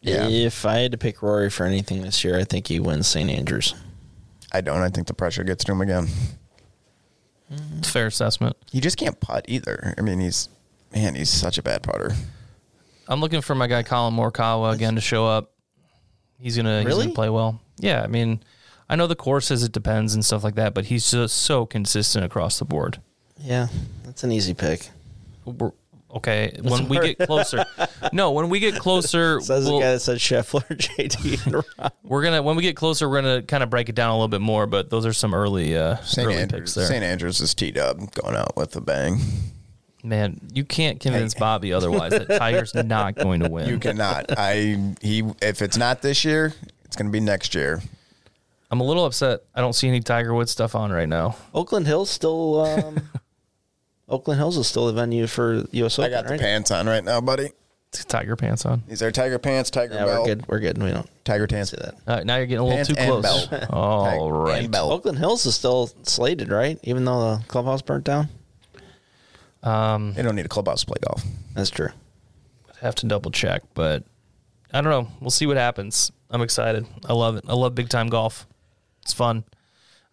[0.02, 3.06] yeah, If I had to pick Rory for anything this year, I think he wins
[3.08, 3.30] St.
[3.30, 3.74] Andrews.
[4.52, 4.82] I don't.
[4.82, 6.08] I think the pressure gets to him again.
[7.78, 8.54] it's fair assessment.
[8.70, 9.94] He just can't putt either.
[9.96, 10.50] I mean, he's
[10.94, 12.12] man, he's such a bad putter.
[13.08, 15.52] I'm looking for my guy Collin Morikawa again to show up.
[16.38, 17.04] He's gonna, he's Really?
[17.04, 17.60] gonna play well.
[17.78, 18.42] Yeah, I mean,
[18.90, 22.24] I know the courses it depends and stuff like that, but he's just so consistent
[22.26, 23.00] across the board.
[23.42, 23.68] Yeah,
[24.04, 24.88] that's an easy pick.
[25.44, 25.72] We're,
[26.16, 27.64] okay, when we get closer,
[28.12, 31.90] no, when we get closer, Says we'll- the guy that said Scheffler, JT, and Rahm.
[32.02, 34.28] we're gonna when we get closer, we're gonna kind of break it down a little
[34.28, 34.66] bit more.
[34.66, 36.26] But those are some early, uh, St.
[36.26, 36.86] early Andrews, picks there.
[36.86, 37.02] St.
[37.02, 39.18] Andrews is teed up, going out with a bang.
[40.02, 41.40] Man, you can't convince Hey.
[41.40, 43.68] Bobby otherwise that Tiger's not going to win.
[43.68, 44.26] You cannot.
[44.36, 46.54] I he if it's not this year,
[46.86, 47.82] it's going to be next year.
[48.70, 49.40] I'm a little upset.
[49.54, 51.36] I don't see any Tiger Woods stuff on right now.
[51.52, 52.60] Oakland Hills still.
[52.60, 53.00] Um,
[54.10, 55.98] Oakland Hills is still the venue for U.S.
[55.98, 56.12] Open.
[56.12, 56.22] I Open.
[56.22, 56.40] got the right?
[56.40, 57.50] pants on right now, buddy.
[57.92, 58.84] Tiger pants on.
[58.86, 60.48] These are tiger pants, tiger Yeah, belt, we're good.
[60.48, 60.80] We're good.
[60.82, 61.72] We don't tiger pants.
[61.72, 61.94] see that.
[62.06, 63.46] Uh, now you're getting a little Pants too close.
[63.48, 63.66] belt.
[63.70, 64.92] All and belt.
[64.92, 66.78] Oakland Hills is still slated, right?
[66.84, 68.28] Even though the clubhouse burnt down.
[69.62, 71.22] Um, They don't need a clubhouse to play golf.
[71.54, 71.88] That's true.
[72.68, 74.04] I have to double check, but
[74.72, 75.10] I don't know.
[75.20, 76.12] We'll see what happens.
[76.30, 76.86] I'm excited.
[77.08, 77.44] I love it.
[77.48, 78.46] I love big time golf.
[79.02, 79.44] It's fun.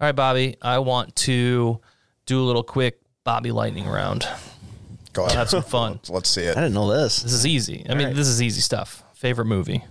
[0.01, 0.57] All right, Bobby.
[0.61, 1.79] I want to
[2.25, 4.25] do a little quick Bobby lightning round.
[5.11, 5.35] Go ahead.
[5.37, 5.91] Have some fun.
[5.95, 6.55] Let's, let's see I it.
[6.55, 7.23] didn't know this.
[7.23, 7.85] This is easy.
[7.89, 8.15] I mean, right.
[8.15, 9.03] this is easy stuff.
[9.15, 9.83] Favorite movie.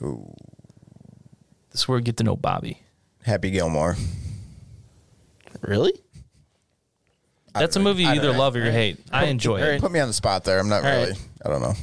[0.00, 0.32] Ooh,
[1.70, 2.80] This is where we get to know Bobby.
[3.24, 3.94] Happy Gilmore.
[5.60, 5.92] Really?
[7.52, 8.96] That's a movie you either love or you hate.
[9.12, 9.80] I enjoy it.
[9.82, 10.58] Put me on the spot there.
[10.60, 11.10] I'm not All really.
[11.10, 11.20] right.
[11.44, 11.74] I don't know.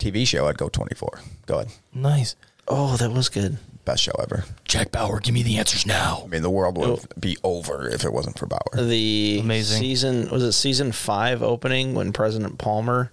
[0.00, 1.20] TV show, I'd go 24.
[1.46, 1.68] Go ahead.
[1.94, 2.34] Nice.
[2.66, 3.56] Oh, that was good.
[3.86, 4.44] Best show ever.
[4.64, 6.22] Jack Bauer, give me the answers now.
[6.24, 7.00] I mean, the world would Oh.
[7.18, 8.58] be over if it wasn't for Bauer.
[8.84, 9.80] The Amazing.
[9.80, 13.12] season was it season five opening when President Palmer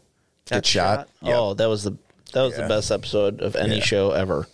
[0.49, 1.09] got Get shot?
[1.21, 1.35] Yep.
[1.37, 1.95] Oh, that was the
[2.33, 2.63] that was Yeah.
[2.63, 3.83] the best episode of any Yeah.
[3.83, 4.47] show ever.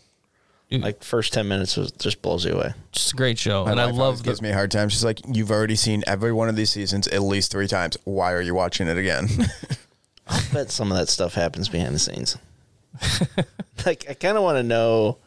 [0.70, 0.82] Dude.
[0.84, 2.74] Like first ten minutes was just blows you away.
[2.92, 3.64] Just a great show.
[3.66, 4.90] My and I wife love always the, gives me a hard time.
[4.90, 7.98] She's like, "You've already seen every one of these seasons at least three times.
[8.04, 9.30] Why are you watching it again?"
[10.28, 12.38] I bet some of that stuff happens behind the scenes.
[13.86, 15.18] like I kind of want to know,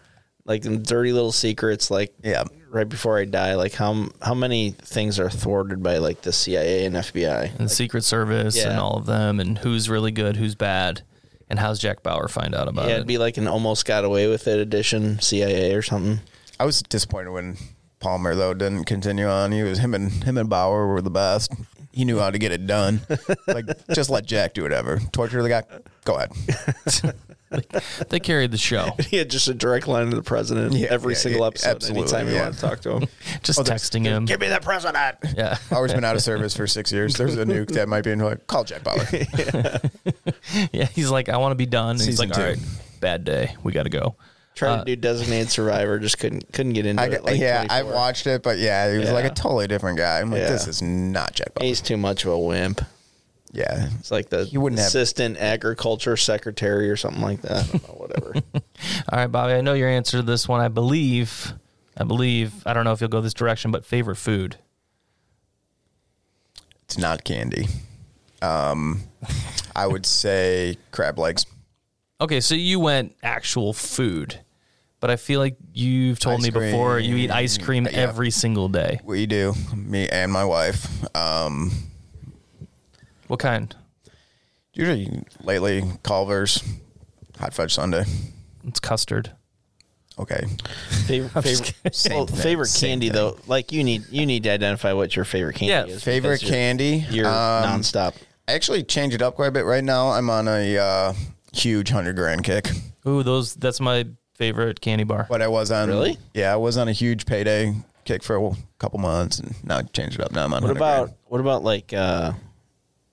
[0.44, 1.90] like them dirty little secrets.
[1.90, 6.22] Like yeah, right before I die, like how how many things are thwarted by like
[6.22, 7.50] the CIA and FBI.
[7.58, 11.02] and the Secret Service and all of them, and who's really good, who's bad,
[11.48, 12.96] and how's Jack Bauer find out about Yeah, it?
[12.96, 16.20] it'd be like an almost got away with it edition CIA or something.
[16.60, 17.56] I was disappointed when
[18.00, 19.52] Palmer though didn't continue on.
[19.52, 21.52] He was him and him and Bauer were the best.
[21.92, 23.02] He knew how to get it done.
[23.46, 24.98] like just let Jack do whatever.
[25.12, 25.62] Torture the guy.
[26.04, 26.30] Go ahead.
[28.08, 28.96] They carried the show.
[29.12, 31.68] He had just a direct line to the president Yeah, every yeah, single yeah, episode.
[31.70, 32.42] absolutely, anytime you yeah.
[32.42, 33.08] want to talk to him.
[33.42, 34.24] Just oh, texting him.
[34.24, 35.18] Give me the president.
[35.36, 35.56] Yeah.
[35.72, 37.14] Always been out of service for six years.
[37.14, 39.04] There's a nuke that might be in like call Jack Bauer.
[40.72, 40.86] Yeah.
[40.86, 41.90] He's like, I want to be done.
[41.90, 42.42] And he's Season like, two.
[42.42, 42.58] all right,
[43.00, 43.54] bad day.
[43.62, 44.14] We got to go.
[44.54, 47.24] Tried uh, to do designated survivor, just couldn't couldn't get into I, it.
[47.24, 47.94] Like yeah, I 24.
[47.94, 49.30] watched it, but yeah, he was like Yeah.
[49.30, 50.20] a totally different guy.
[50.20, 50.50] I'm like, Yeah.
[50.50, 51.64] this is not Jack Bauer.
[51.66, 52.82] He's too much of a wimp.
[53.54, 57.52] Yeah, It's like the He wouldn't have- assistant agriculture secretary or something like that.
[57.52, 58.34] I don't know, whatever.
[58.54, 60.60] All right, Bobby, I know your answer to this one.
[60.62, 61.52] I believe,
[61.96, 64.56] I believe, I don't know if you'll go this direction, but favorite food.
[66.84, 67.66] it's not candy.
[68.40, 69.02] Um,
[69.76, 71.46] I would say crab legs.
[72.20, 74.40] Okay, so you went actual food,
[75.00, 77.98] but I feel like you've told Ice me before you eat ice cream Yeah.
[77.98, 79.00] every single day.
[79.04, 80.86] We do, me and my wife.
[81.16, 81.70] Um,
[83.32, 83.74] What kind?
[84.74, 86.62] usually lately, Culver's,
[87.38, 88.04] hot fudge sundae.
[88.68, 89.32] It's custard.
[90.18, 90.42] Okay,
[91.06, 93.14] favorite favorite, well, favorite candy thing.
[93.14, 93.38] though.
[93.46, 96.04] Like you need you need to identify what your favorite candy Yeah, is.
[96.04, 97.06] favorite because you're- candy.
[97.08, 98.16] You're um, nonstop.
[98.46, 100.10] I actually changed it up quite a bit right now.
[100.10, 101.14] I'm on a uh,
[101.54, 102.68] huge hundred grand kick,
[103.08, 103.54] Ooh, those.
[103.54, 105.26] That's my favorite candy bar.
[105.30, 106.18] but I was on Really?
[106.34, 109.82] Yeah, I was on a huge payday kick for a couple months, and now I
[109.84, 110.32] changed it up.
[110.32, 110.60] Now I'm on.
[110.64, 111.16] What about grand.
[111.28, 112.32] what about like uh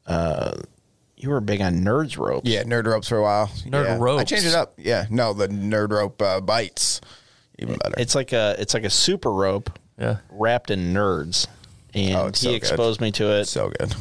[0.10, 0.58] uh
[1.16, 2.50] you were big on nerds ropes.
[2.50, 3.48] Yeah, nerd ropes for a while.
[3.66, 4.20] Nerd yeah.
[4.22, 4.74] I changed it up.
[4.78, 7.02] Yeah, no, the nerd rope uh, bites,
[7.60, 7.96] even better.
[7.98, 10.18] It's like a it's like a super rope Yeah.
[10.30, 11.48] wrapped in nerds.
[11.94, 12.56] And Oh, it's he so good.
[12.58, 13.46] exposed me to it.
[13.46, 13.94] so good.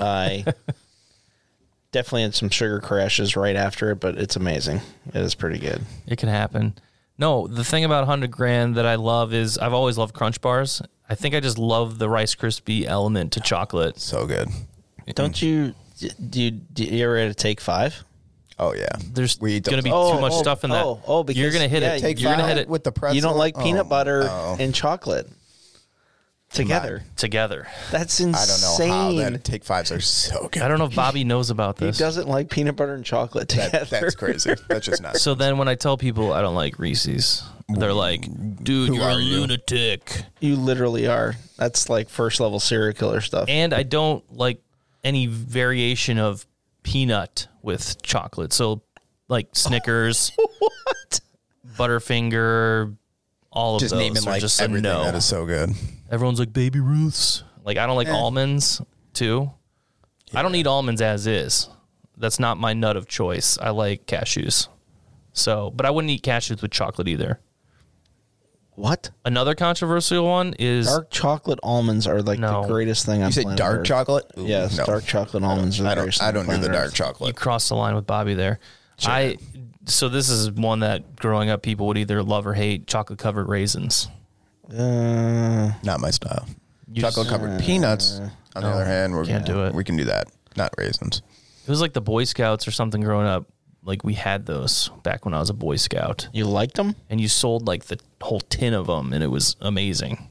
[0.00, 0.44] I
[1.92, 4.80] definitely had some sugar crashes right after it, but it's amazing.
[5.08, 5.82] It is pretty good.
[6.06, 6.74] It can happen.
[7.18, 10.82] No, the thing about 100 grand that I love is I've always loved crunch bars.
[11.08, 14.00] I think I just love the Rice Krispie element to chocolate.
[14.00, 14.48] So good.
[15.14, 15.74] Don't you
[16.28, 18.04] do you, do you ever had to take five?
[18.58, 18.86] Oh yeah.
[19.12, 20.12] There's We eat going to be those.
[20.12, 20.84] too much oh, stuff in that.
[20.84, 22.00] oh, oh, because- you're going to hit yeah, it.
[22.00, 23.16] Take you're going to five hit it with the pretzel.
[23.16, 24.56] you don't like peanut Oh, butter oh.
[24.60, 25.28] and chocolate
[26.52, 27.02] together.
[27.16, 27.66] together.
[27.90, 28.34] That's insane.
[28.34, 30.62] I don't know how that take fives are so good.
[30.62, 31.86] I don't know if Bobby knows about this.
[31.86, 31.98] He this.
[31.98, 33.70] doesn't like peanut butter and chocolate together.
[33.78, 34.54] That, that's crazy.
[34.68, 35.22] That's just nuts.
[35.22, 38.22] So then when I tell people I don't like Reese's, they're like,
[38.62, 40.22] dude, Who you're a you?" lunatic.
[40.40, 41.34] You literally are.
[41.56, 43.48] That's like first level serial killer stuff.
[43.48, 44.60] And I don't like
[45.04, 46.46] any variation of
[46.82, 48.52] peanut with chocolate.
[48.52, 48.82] So
[49.28, 51.20] like Snickers, what?
[51.76, 52.96] Butterfinger,
[53.50, 55.04] all of just those naming are like just everything no.
[55.04, 55.70] that is so good.
[56.10, 57.44] Everyone's like Baby Ruths.
[57.64, 58.12] Like I don't like eh.
[58.12, 59.50] almonds too.
[60.34, 61.68] I don't eat almonds as is.
[62.16, 63.58] That's not my nut of choice.
[63.58, 64.68] I like cashews.
[65.32, 67.40] So, but I wouldn't eat cashews with chocolate either.
[68.76, 69.10] What?
[69.24, 72.62] Another controversial one is Dark chocolate almonds are like No.
[72.62, 73.86] the greatest thing on You said planet dark Earth.
[73.86, 74.24] chocolate?
[74.38, 74.84] Ooh, Yes, no.
[74.84, 76.28] dark chocolate almonds are the I greatest don't.
[76.28, 76.92] I thing on don't do the planet dark Earth.
[76.98, 77.36] you chocolate.
[77.36, 78.58] crossed the line with Bobby there.
[79.04, 79.36] I
[79.86, 83.48] so this is one that growing up people would either love or hate chocolate covered
[83.48, 84.08] raisins.
[84.76, 86.46] Uh, Not my style.
[86.92, 88.20] You Chocolate covered peanuts.
[88.56, 89.74] On the other hand, we're, can't do it.
[89.74, 90.28] We can do that.
[90.56, 91.22] Not raisins.
[91.66, 93.46] It was like the Boy Scouts or something growing up.
[93.84, 96.96] Like we had those back when I was a Boy Scout, you liked them?
[97.10, 100.28] and you sold like the whole tin of them, and it was amazing.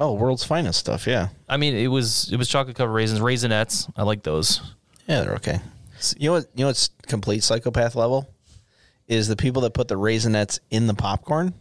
[0.00, 1.06] Oh, world's finest stuff.
[1.06, 3.90] Yeah, I mean, it was it was chocolate covered raisins, raisinets.
[3.96, 4.60] I like those.
[5.08, 5.60] yeah, they're okay.
[6.16, 6.46] You know what?
[6.54, 8.28] You know what's complete psychopath level
[9.08, 11.54] is the people that put the raisinets in the popcorn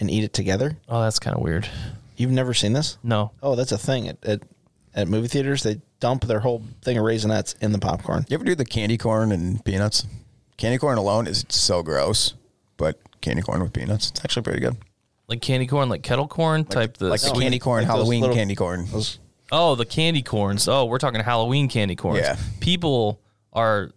[0.00, 0.76] and eat it together.
[0.88, 1.68] Oh, that's kind of weird.
[2.16, 2.96] You've never seen this?
[3.02, 4.42] No, Oh, that's a thing at, at
[4.94, 5.62] at movie theaters.
[5.62, 8.24] They dump their whole thing of raisinets in the popcorn.
[8.28, 10.06] You ever do the candy corn and peanuts?
[10.62, 12.34] Candy corn alone is so gross,
[12.76, 14.76] but candy corn with peanuts, it's actually pretty good.
[15.26, 16.98] like candy corn, like kettle corn type.
[16.98, 18.86] The like the sweet- candy corn, like those Halloween little- candy corn.
[18.92, 19.18] Those
[19.50, 20.68] Oh, the candy corns.
[20.68, 22.20] Oh, we're talking Halloween candy corns.
[22.20, 22.36] Yeah.
[22.60, 23.20] People
[23.52, 23.90] are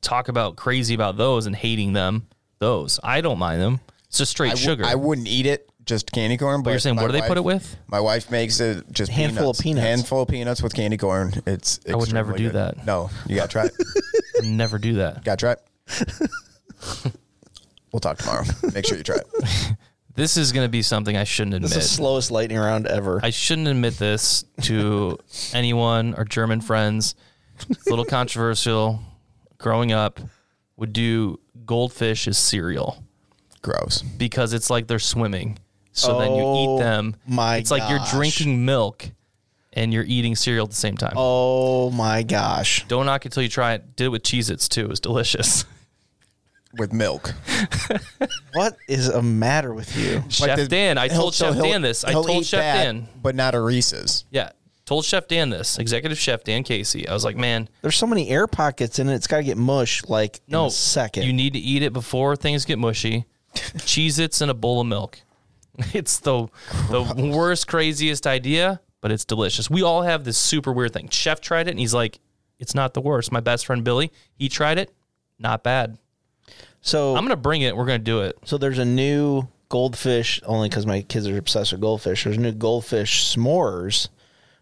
[0.00, 2.26] talk about crazy about those and hating them.
[2.58, 2.98] Those.
[3.04, 3.78] I don't mind them.
[4.08, 4.84] It's just straight I w- sugar.
[4.84, 6.64] I wouldn't eat it, just candy corn.
[6.64, 7.76] But you're saying my what do they put it with?
[7.86, 9.86] My wife makes it just Handful of peanuts.
[9.86, 11.34] Handful of peanuts with candy corn.
[11.46, 11.78] It's.
[11.88, 12.84] I would never extremely do that.
[12.84, 13.72] No, you got to try it.
[14.44, 15.22] Never do that.
[15.22, 15.62] got to try it.
[17.92, 18.44] we'll talk tomorrow.
[18.74, 19.26] Make sure you try it.
[20.16, 21.70] This is going to be something I shouldn't admit.
[21.70, 23.20] the slowest lightning round ever.
[23.22, 25.18] I shouldn't admit this to
[25.54, 27.14] anyone or German friends.
[27.70, 29.00] It's a little controversial.
[29.56, 30.20] Growing up,
[30.76, 33.02] would do goldfish as cereal
[33.62, 34.02] Gross.
[34.02, 35.58] because it's like they're swimming.
[35.92, 37.14] So then you Oh, eat them.
[37.26, 38.10] my It's like you're gosh.
[38.10, 39.08] drinking milk
[39.72, 41.14] and you're eating cereal at the same time.
[41.16, 42.84] oh my gosh!
[42.88, 43.94] Don't knock it till you try it.
[43.96, 44.82] Did it with Cheez Its too.
[44.82, 45.64] It was delicious.
[46.78, 47.32] With milk.
[48.52, 50.22] What is a matter with you?
[50.28, 52.04] Chef the- Dan, I he'll- told so Chef he'll- Dan this.
[52.04, 53.08] I he'll told eat Chef that, Dan.
[53.22, 54.24] but not a Reese's.
[54.30, 54.50] Yeah.
[54.86, 57.06] Told Chef Dan this, Executive Chef Dan Casey.
[57.08, 59.14] I was like, man, There's so many air pockets in it.
[59.14, 61.22] It's got to get mush like no, in a second.
[61.24, 63.24] You need to eat it before things get mushy.
[63.54, 65.20] Cheez Its in a bowl of milk.
[65.94, 66.48] It's the
[66.90, 69.70] the worst, craziest idea, but it's delicious.
[69.70, 71.08] We all have this super weird thing.
[71.08, 72.18] Chef tried it and he's like,
[72.58, 73.30] it's not the worst.
[73.32, 74.92] My best friend Billy, he tried it,
[75.38, 75.96] not bad.
[76.82, 77.76] So I'm gonna bring it.
[77.76, 78.38] We're gonna do it.
[78.44, 82.24] So there's a new goldfish, only because my kids are obsessed with goldfish.
[82.24, 84.08] There's a new goldfish s'mores,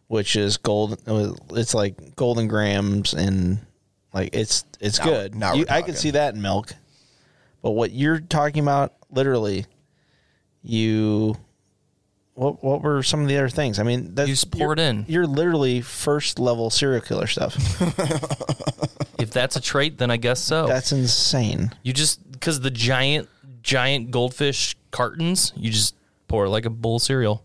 [0.09, 1.01] which is gold.
[1.53, 3.59] It's like Golden Grahams and
[4.13, 5.35] like it's it's Now- good.
[5.35, 6.75] now You- I can see that in milk,
[7.63, 9.67] but what you're talking about, literally,
[10.63, 11.37] you.
[12.39, 13.79] What what were some of the other things?
[13.81, 15.05] I mean, that's You just pour it you're- in.
[15.09, 17.57] You're literally first level serial killer stuff.
[19.19, 20.69] If that's a trait, then I guess so.
[20.69, 21.73] That's insane.
[21.83, 23.29] You just because the giant
[23.65, 25.97] giant goldfish cartons, you just
[26.29, 27.45] pour it like a bowl of cereal.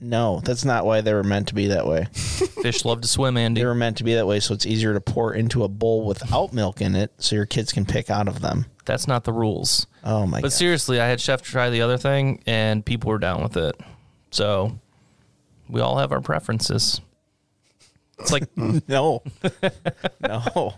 [0.00, 2.04] No, that's not why they were meant to be that way.
[2.12, 3.60] Fish love to swim, Andy.
[3.60, 6.06] They were meant to be that way, so it's easier to pour into a bowl
[6.06, 8.66] without milk in it, so your kids can pick out of them.
[8.84, 9.86] That's not the rules.
[10.04, 10.42] Oh my god.
[10.42, 10.52] But god!
[10.52, 13.74] seriously, I had Chef try the other thing, and people were down with it.
[14.30, 14.78] So
[15.68, 17.00] we all have our preferences.
[18.20, 19.22] It's like no,
[20.20, 20.74] no,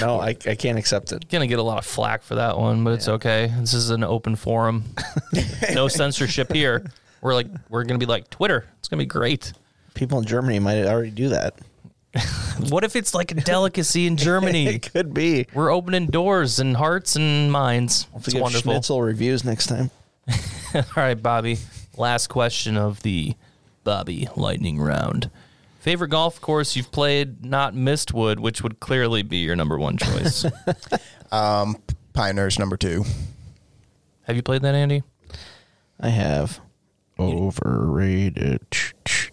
[0.00, 0.20] no!
[0.20, 1.28] I, I can't accept it.
[1.28, 3.52] gonna get a lot of flack for that one, but it's okay.
[3.60, 4.84] This is an open forum.
[5.74, 6.84] no censorship here.
[7.26, 8.64] We're like we're gonna be like Twitter.
[8.78, 9.52] It's gonna be great.
[9.94, 11.54] People in Germany might already do that.
[12.70, 14.66] What if it's like a delicacy in Germany?
[14.68, 15.48] It could be.
[15.52, 18.06] We're opening doors and hearts and minds.
[18.14, 18.72] If It's wonderful.
[18.72, 19.90] Schnitzel reviews next time.
[20.74, 21.58] All right, Bobby.
[21.96, 23.34] Last question of the
[23.82, 25.28] Bobby Lightning Round.
[25.80, 30.46] Favorite golf course you've played, not Mistwood, which would clearly be your number one choice.
[31.32, 31.76] Um,
[32.12, 33.04] Pinehurst number two.
[34.22, 35.02] Have you played that, Andy?
[36.00, 36.60] I have
[37.18, 38.60] overrated.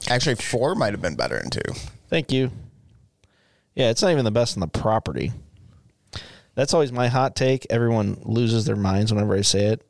[0.10, 1.74] Actually, four might have been better than two.
[2.10, 2.52] Thank you.
[3.76, 5.32] Yeah, it's not even the best on the property.
[6.56, 7.66] That's always my hot take.
[7.70, 9.86] Everyone loses their minds whenever I say it.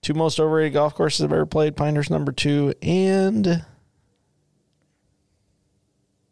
[0.00, 3.64] Two most overrated golf courses I've ever played: Pinehurst number two, and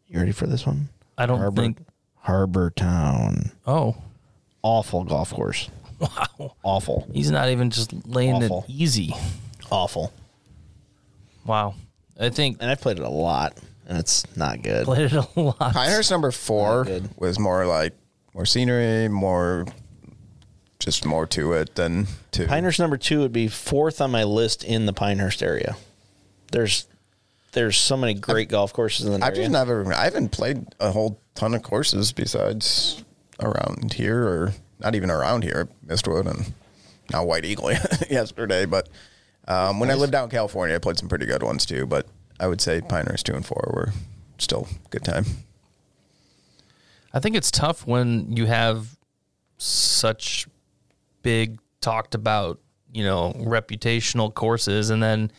[0.07, 0.89] you ready for this one?
[1.17, 1.77] I don't Harbor, think.
[2.15, 3.51] Harbor Town.
[3.65, 3.95] Oh,
[4.63, 5.69] Awful golf course.
[5.99, 6.55] wow.
[6.63, 7.07] Awful.
[7.13, 8.65] He's not even just laying Awful.
[8.67, 9.15] it easy.
[9.71, 10.11] Awful.
[11.45, 11.75] Wow.
[12.19, 14.85] I think And I've played it a lot, and it's not good.
[14.85, 15.57] played it a lot.
[15.73, 17.09] Pinehurst number four good.
[17.17, 17.93] was more like
[18.33, 19.65] more scenery, more
[20.79, 22.47] just more to it than two.
[22.47, 25.75] Pinehurst number two would be fourth on my list in the Pinehurst area.
[26.51, 26.87] There's
[27.53, 29.43] there's so many great golf courses in the I've area.
[29.47, 29.93] just never.
[29.93, 33.03] I haven't played a whole ton of courses besides
[33.39, 36.53] around here, or not even around here, Mistwood and
[37.11, 37.71] now White Eagle
[38.09, 38.65] yesterday.
[38.65, 38.87] But
[39.47, 41.85] um, when I lived out in California, I played some pretty good ones too.
[41.85, 42.07] But
[42.39, 43.93] I would say Pinehurst two and four were
[44.37, 45.25] still good time.
[47.13, 48.97] I think it's tough when you have
[49.57, 50.47] such
[51.23, 52.59] big talked about,
[52.91, 55.31] you know, reputational courses and then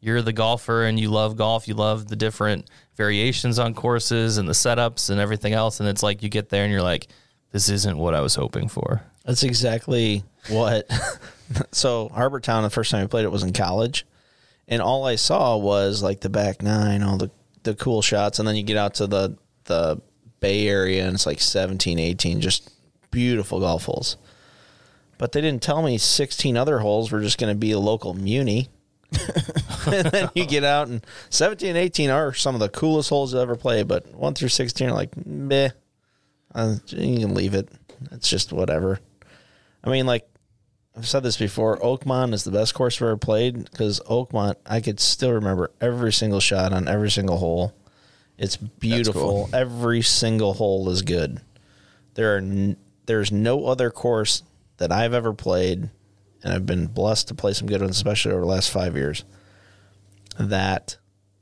[0.00, 4.48] you're the golfer and you love golf, you love the different variations on courses and
[4.48, 7.08] the setups and everything else and it's like you get there and you're like
[7.52, 9.02] this isn't what I was hoping for.
[9.24, 10.88] That's exactly what.
[11.72, 14.06] so Harbor Town, the first time I played it was in college,
[14.68, 17.30] and all I saw was like the back nine, all the
[17.62, 20.00] the cool shots, and then you get out to the the
[20.40, 22.70] Bay Area, and it's like 17, 18, just
[23.10, 24.16] beautiful golf holes.
[25.18, 28.14] But they didn't tell me 16 other holes were just going to be a local
[28.14, 28.70] muni.
[29.86, 33.32] and then you get out, and 17 and 18 are some of the coolest holes
[33.32, 35.70] you'll ever played, but 1 through 16 are like, meh.
[36.54, 37.68] Uh, you can leave it.
[38.12, 38.98] It's just whatever.
[39.84, 40.26] I mean, like
[40.96, 41.78] I've said this before.
[41.78, 46.12] Oakmont is the best course I've ever played because Oakmont, I could still remember every
[46.12, 47.74] single shot on every single hole.
[48.36, 49.22] It's beautiful.
[49.22, 49.50] cool.
[49.52, 51.40] Every single hole is good.
[52.14, 52.76] There are n-
[53.06, 54.42] there's no other course
[54.78, 55.90] that I've ever played,
[56.42, 59.24] and I've been blessed to play some good ones, especially over the last five years.
[60.38, 60.96] That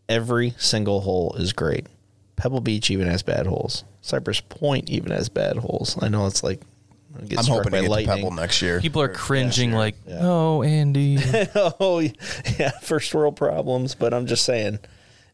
[0.09, 1.87] every single hole is great.
[2.37, 3.85] Pebble Beach even has bad holes.
[4.01, 5.97] Cypress Point even has bad holes.
[6.03, 6.61] I know it's like
[7.19, 8.17] I'm hoping by to get to lightning.
[8.17, 8.81] Pebble next year.
[8.81, 11.19] People are cringing like, "Oh, Andy."
[11.55, 12.01] oh
[12.59, 13.95] yeah, first world problems.
[13.95, 14.79] But I'm just saying,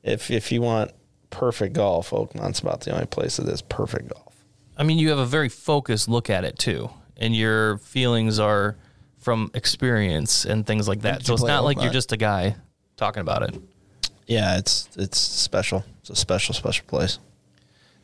[0.03, 0.93] if if you want
[1.31, 4.35] perfect golf, Oakmont's about the only place that is perfect golf.
[4.77, 8.77] I mean, you have a very focused look at it too, and your feelings are
[9.19, 11.25] from experience and things like that.
[11.25, 12.57] So it's play not like you're just a guy
[12.97, 13.61] talking about it.
[14.27, 15.85] Yeah, it's it's special.
[16.01, 17.19] It's a special special place.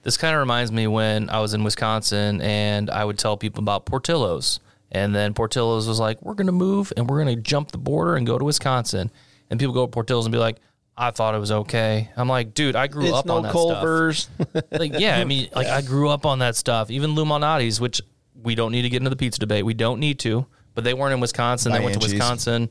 [0.03, 3.63] This kind of reminds me when I was in Wisconsin and I would tell people
[3.63, 4.61] about Portillo's.
[4.91, 7.79] And then Portillo's was like, we're going to move and we're going to jump the
[7.79, 9.11] border and go to Wisconsin.
[9.51, 10.57] And people go to Portillo's and be like,
[10.97, 12.11] I thought it was okay.
[12.17, 14.29] I'm like, dude, I grew It's up no on that Culver's.
[14.41, 14.65] stuff.
[14.73, 16.91] Like, yeah, I mean, like I grew up on that stuff.
[16.91, 18.01] Even Lou Malnati's, which
[18.43, 19.65] we don't need to get into the pizza debate.
[19.65, 20.47] We don't need to.
[20.75, 21.73] But they weren't in Wisconsin.
[21.73, 22.71] They By went to Wisconsin.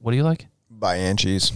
[0.00, 0.46] What do you like?
[0.76, 1.52] Bianchi's.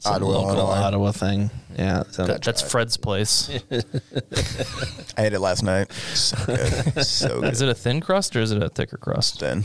[0.00, 0.72] It's Ottawa, local Illinois.
[0.82, 1.50] Ottawa thing.
[1.76, 2.04] Yeah.
[2.10, 3.50] so- That- that's Fred's place.
[3.70, 5.92] I ate it last night.
[5.92, 7.04] So good.
[7.04, 7.52] so good.
[7.52, 9.40] Is it a thin crust or is it a thicker crust?
[9.40, 9.62] Then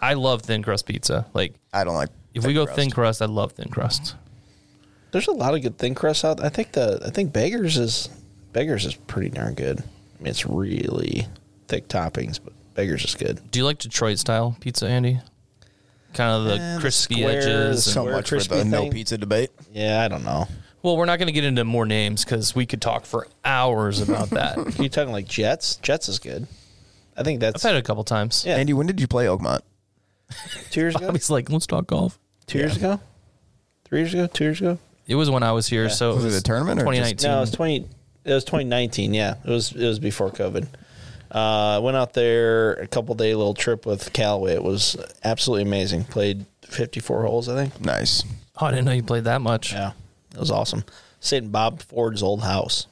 [0.00, 1.26] I love thin crust pizza.
[1.34, 2.10] Like I don't like.
[2.34, 2.78] if we go crust.
[2.78, 4.14] thin crust, I love thin crust.
[5.10, 6.40] There's a lot of good thin crust out.
[6.40, 8.08] I think the I think Beggars is
[8.52, 9.80] Beggars is pretty darn good.
[9.80, 11.26] I mean, it's really
[11.66, 13.40] thick toppings, but Beggars is good.
[13.50, 15.20] Do you like Detroit style pizza, Andy?
[16.14, 17.84] Kind of the Eh, the crispy squares, edges.
[17.84, 18.92] some- so Square much for crispy the no thing.
[18.92, 19.50] pizza debate.
[19.72, 20.48] Yeah, I don't know.
[20.82, 24.00] well, we're not going to get into more names because we could talk for hours
[24.00, 24.56] about that.
[24.78, 25.76] Are you talking like Jets?
[25.76, 26.46] Jets is good.
[27.16, 28.44] I think that's I've that's had it a couple times.
[28.46, 28.56] Yeah.
[28.56, 29.60] Andy, when did you play Oakmont?
[30.70, 31.06] two years ago.
[31.06, 32.18] Bobby's like, let's talk golf.
[32.46, 33.00] Two years ago.
[33.84, 34.26] Three years ago.
[34.26, 34.78] Two years ago.
[35.06, 37.30] It was when I was here, so Was it a tournament or just- 2019.
[37.30, 37.76] No, it was twenty.
[38.24, 39.12] It was 2019.
[39.14, 39.72] Yeah, it was.
[39.72, 40.66] It was before COVID.
[41.30, 44.54] Uh, went out there a couple day little trip with Callaway.
[44.54, 46.04] It was absolutely amazing.
[46.04, 47.80] Played 54 holes, I think.
[47.80, 48.22] Nice.
[48.60, 49.72] Oh, I didn't know you played that much.
[49.72, 49.92] Yeah,
[50.32, 50.84] it was awesome.
[51.20, 52.86] Stayed in Bob Ford's old house.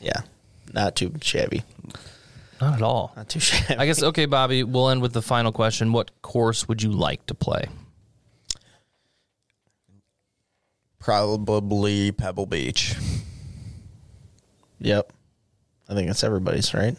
[0.00, 0.22] Yeah,
[0.72, 1.64] not too shabby.
[2.60, 3.12] Not at all.
[3.16, 3.76] Not too shabby.
[3.76, 4.62] I guess okay, Bobby.
[4.62, 5.92] We'll end with the final question.
[5.92, 7.66] What course would you like to play?
[11.00, 12.94] Probably Pebble Beach.
[14.78, 15.12] Yep.
[15.88, 16.96] I think that's everybody's right.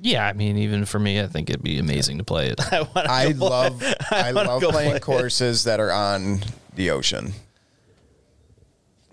[0.00, 2.60] Yeah, I mean, even for me, I think it'd be amazing to play it.
[2.72, 5.00] I, I go- love I, wanna love playing play.
[5.00, 6.40] courses that are on
[6.74, 7.32] the ocean.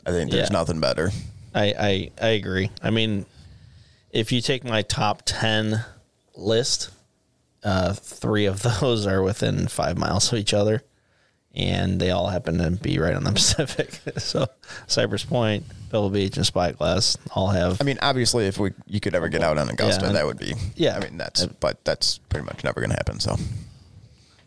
[0.06, 0.54] I think there's Yeah.
[0.58, 1.12] nothing better.
[1.56, 2.70] I, I I agree.
[2.82, 3.26] I mean,
[4.12, 5.86] if you take my top ten
[6.36, 6.90] list,
[7.64, 10.84] uh, three of those are within five miles of each other,
[11.56, 13.99] and they all happen to be right on the Pacific.
[14.18, 14.47] so
[14.88, 17.80] Cypress Point, Pebble Beach, and Spyglass all have.
[17.82, 20.12] I mean, obviously, if we you could ever get out on Augusta, Yeah.
[20.14, 20.97] that would be Yeah.
[20.97, 23.20] I mean, that's but that's pretty much never going to happen.
[23.20, 23.36] So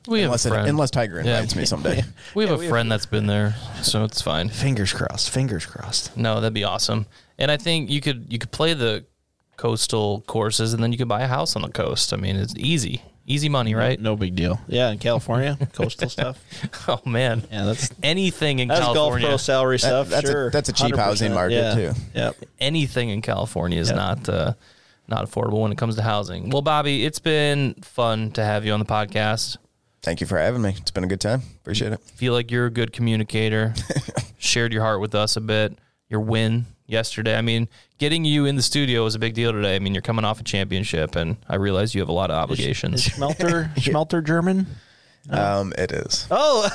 [0.09, 1.37] We have unless a it, unless Tiger Yeah.
[1.37, 2.05] invites me someday.
[2.35, 4.49] we have a friend that's been there, so it's fine.
[4.49, 5.31] fingers crossed.
[5.31, 6.17] Fingers crossed.
[6.17, 7.07] No, that'd be awesome.
[7.39, 9.05] And I think you could you could play the
[9.57, 12.13] coastal courses, and then you could buy a house on the coast.
[12.13, 14.01] I mean, it's easy, easy money, right?
[14.01, 14.61] No big deal.
[14.69, 16.39] Yeah, in California, coastal stuff.
[16.89, 20.09] Oh man, Yeah, that's anything in that's golf California, pro salary stuff.
[20.09, 21.75] that's a- sure, that's a cheap housing market, Yeah.
[21.75, 21.93] too.
[22.15, 22.37] Yep.
[22.61, 23.97] anything in California is Yeah.
[23.97, 24.53] not uh,
[25.09, 26.51] not affordable when it comes to housing.
[26.51, 29.57] Well, Bobby, it's been fun to have you on the podcast.
[30.03, 30.75] Thank you for having me.
[30.79, 31.43] It's been a good time.
[31.63, 32.01] Appreciate it.
[32.01, 33.75] Feel like you're a good communicator.
[34.39, 35.77] Shared your heart with us a bit.
[36.09, 37.37] Your win yesterday.
[37.37, 39.75] I mean, getting you in the studio was a big deal today.
[39.75, 42.37] I mean, you're coming off a championship, and I realize you have a lot of
[42.37, 43.07] Is obligations.
[43.09, 44.67] Schmelter Schmelter German?
[45.29, 46.29] Um, it is.
[46.31, 46.71] Oh,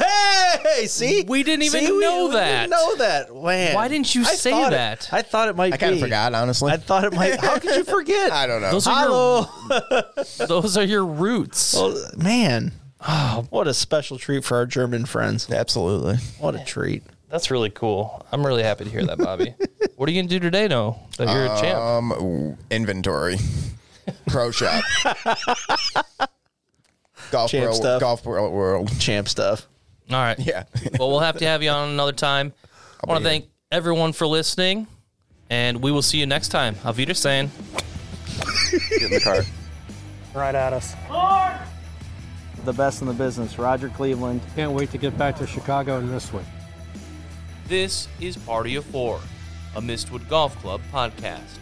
[0.66, 0.86] hey!
[0.88, 2.64] See, We didn't even See, know we that.
[2.64, 3.34] didn't know that.
[3.34, 5.10] Man, Why didn't you I say thought it- that?
[5.14, 5.70] I thought it might.
[5.70, 6.70] Be I kind of forgot, honestly.
[6.70, 7.40] I thought it might.
[7.40, 8.34] How could you forget?
[8.34, 8.72] I don't know.
[8.72, 10.04] Those are Hello, your
[10.48, 11.74] those are your roots.
[11.78, 12.74] Oh, man.
[13.08, 15.50] Oh, what a special treat for our German friends.
[15.50, 16.18] Absolutely.
[16.38, 17.04] What a treat.
[17.32, 18.26] That's really cool.
[18.34, 19.56] I'm really happy to hear that, Bobby.
[19.96, 20.98] what are you gonna do today, though?
[21.18, 21.80] That you're a champ.
[21.80, 23.38] Um, ooh, inventory,
[24.28, 24.84] pro shop,
[27.32, 28.02] golf Champ world, stuff.
[28.02, 29.00] golf world, world.
[29.00, 29.66] Champ stuff.
[30.10, 30.38] All right.
[30.40, 30.66] Yeah.
[31.00, 32.52] well, we'll have to have you on another time.
[33.02, 33.40] I want to here.
[33.40, 34.88] thank everyone for listening,
[35.50, 36.76] and we will see you next time.
[36.84, 37.50] Auf Wiedersehen.
[38.90, 39.44] Get in the car.
[40.34, 40.96] Right at us.
[42.66, 44.42] the best in the business, Roger Cleveland.
[44.54, 46.46] Can't wait to get back to Chicago in this one.
[47.72, 49.22] This is Party of Four,
[49.78, 51.58] a Mistwood Golf Club podcast.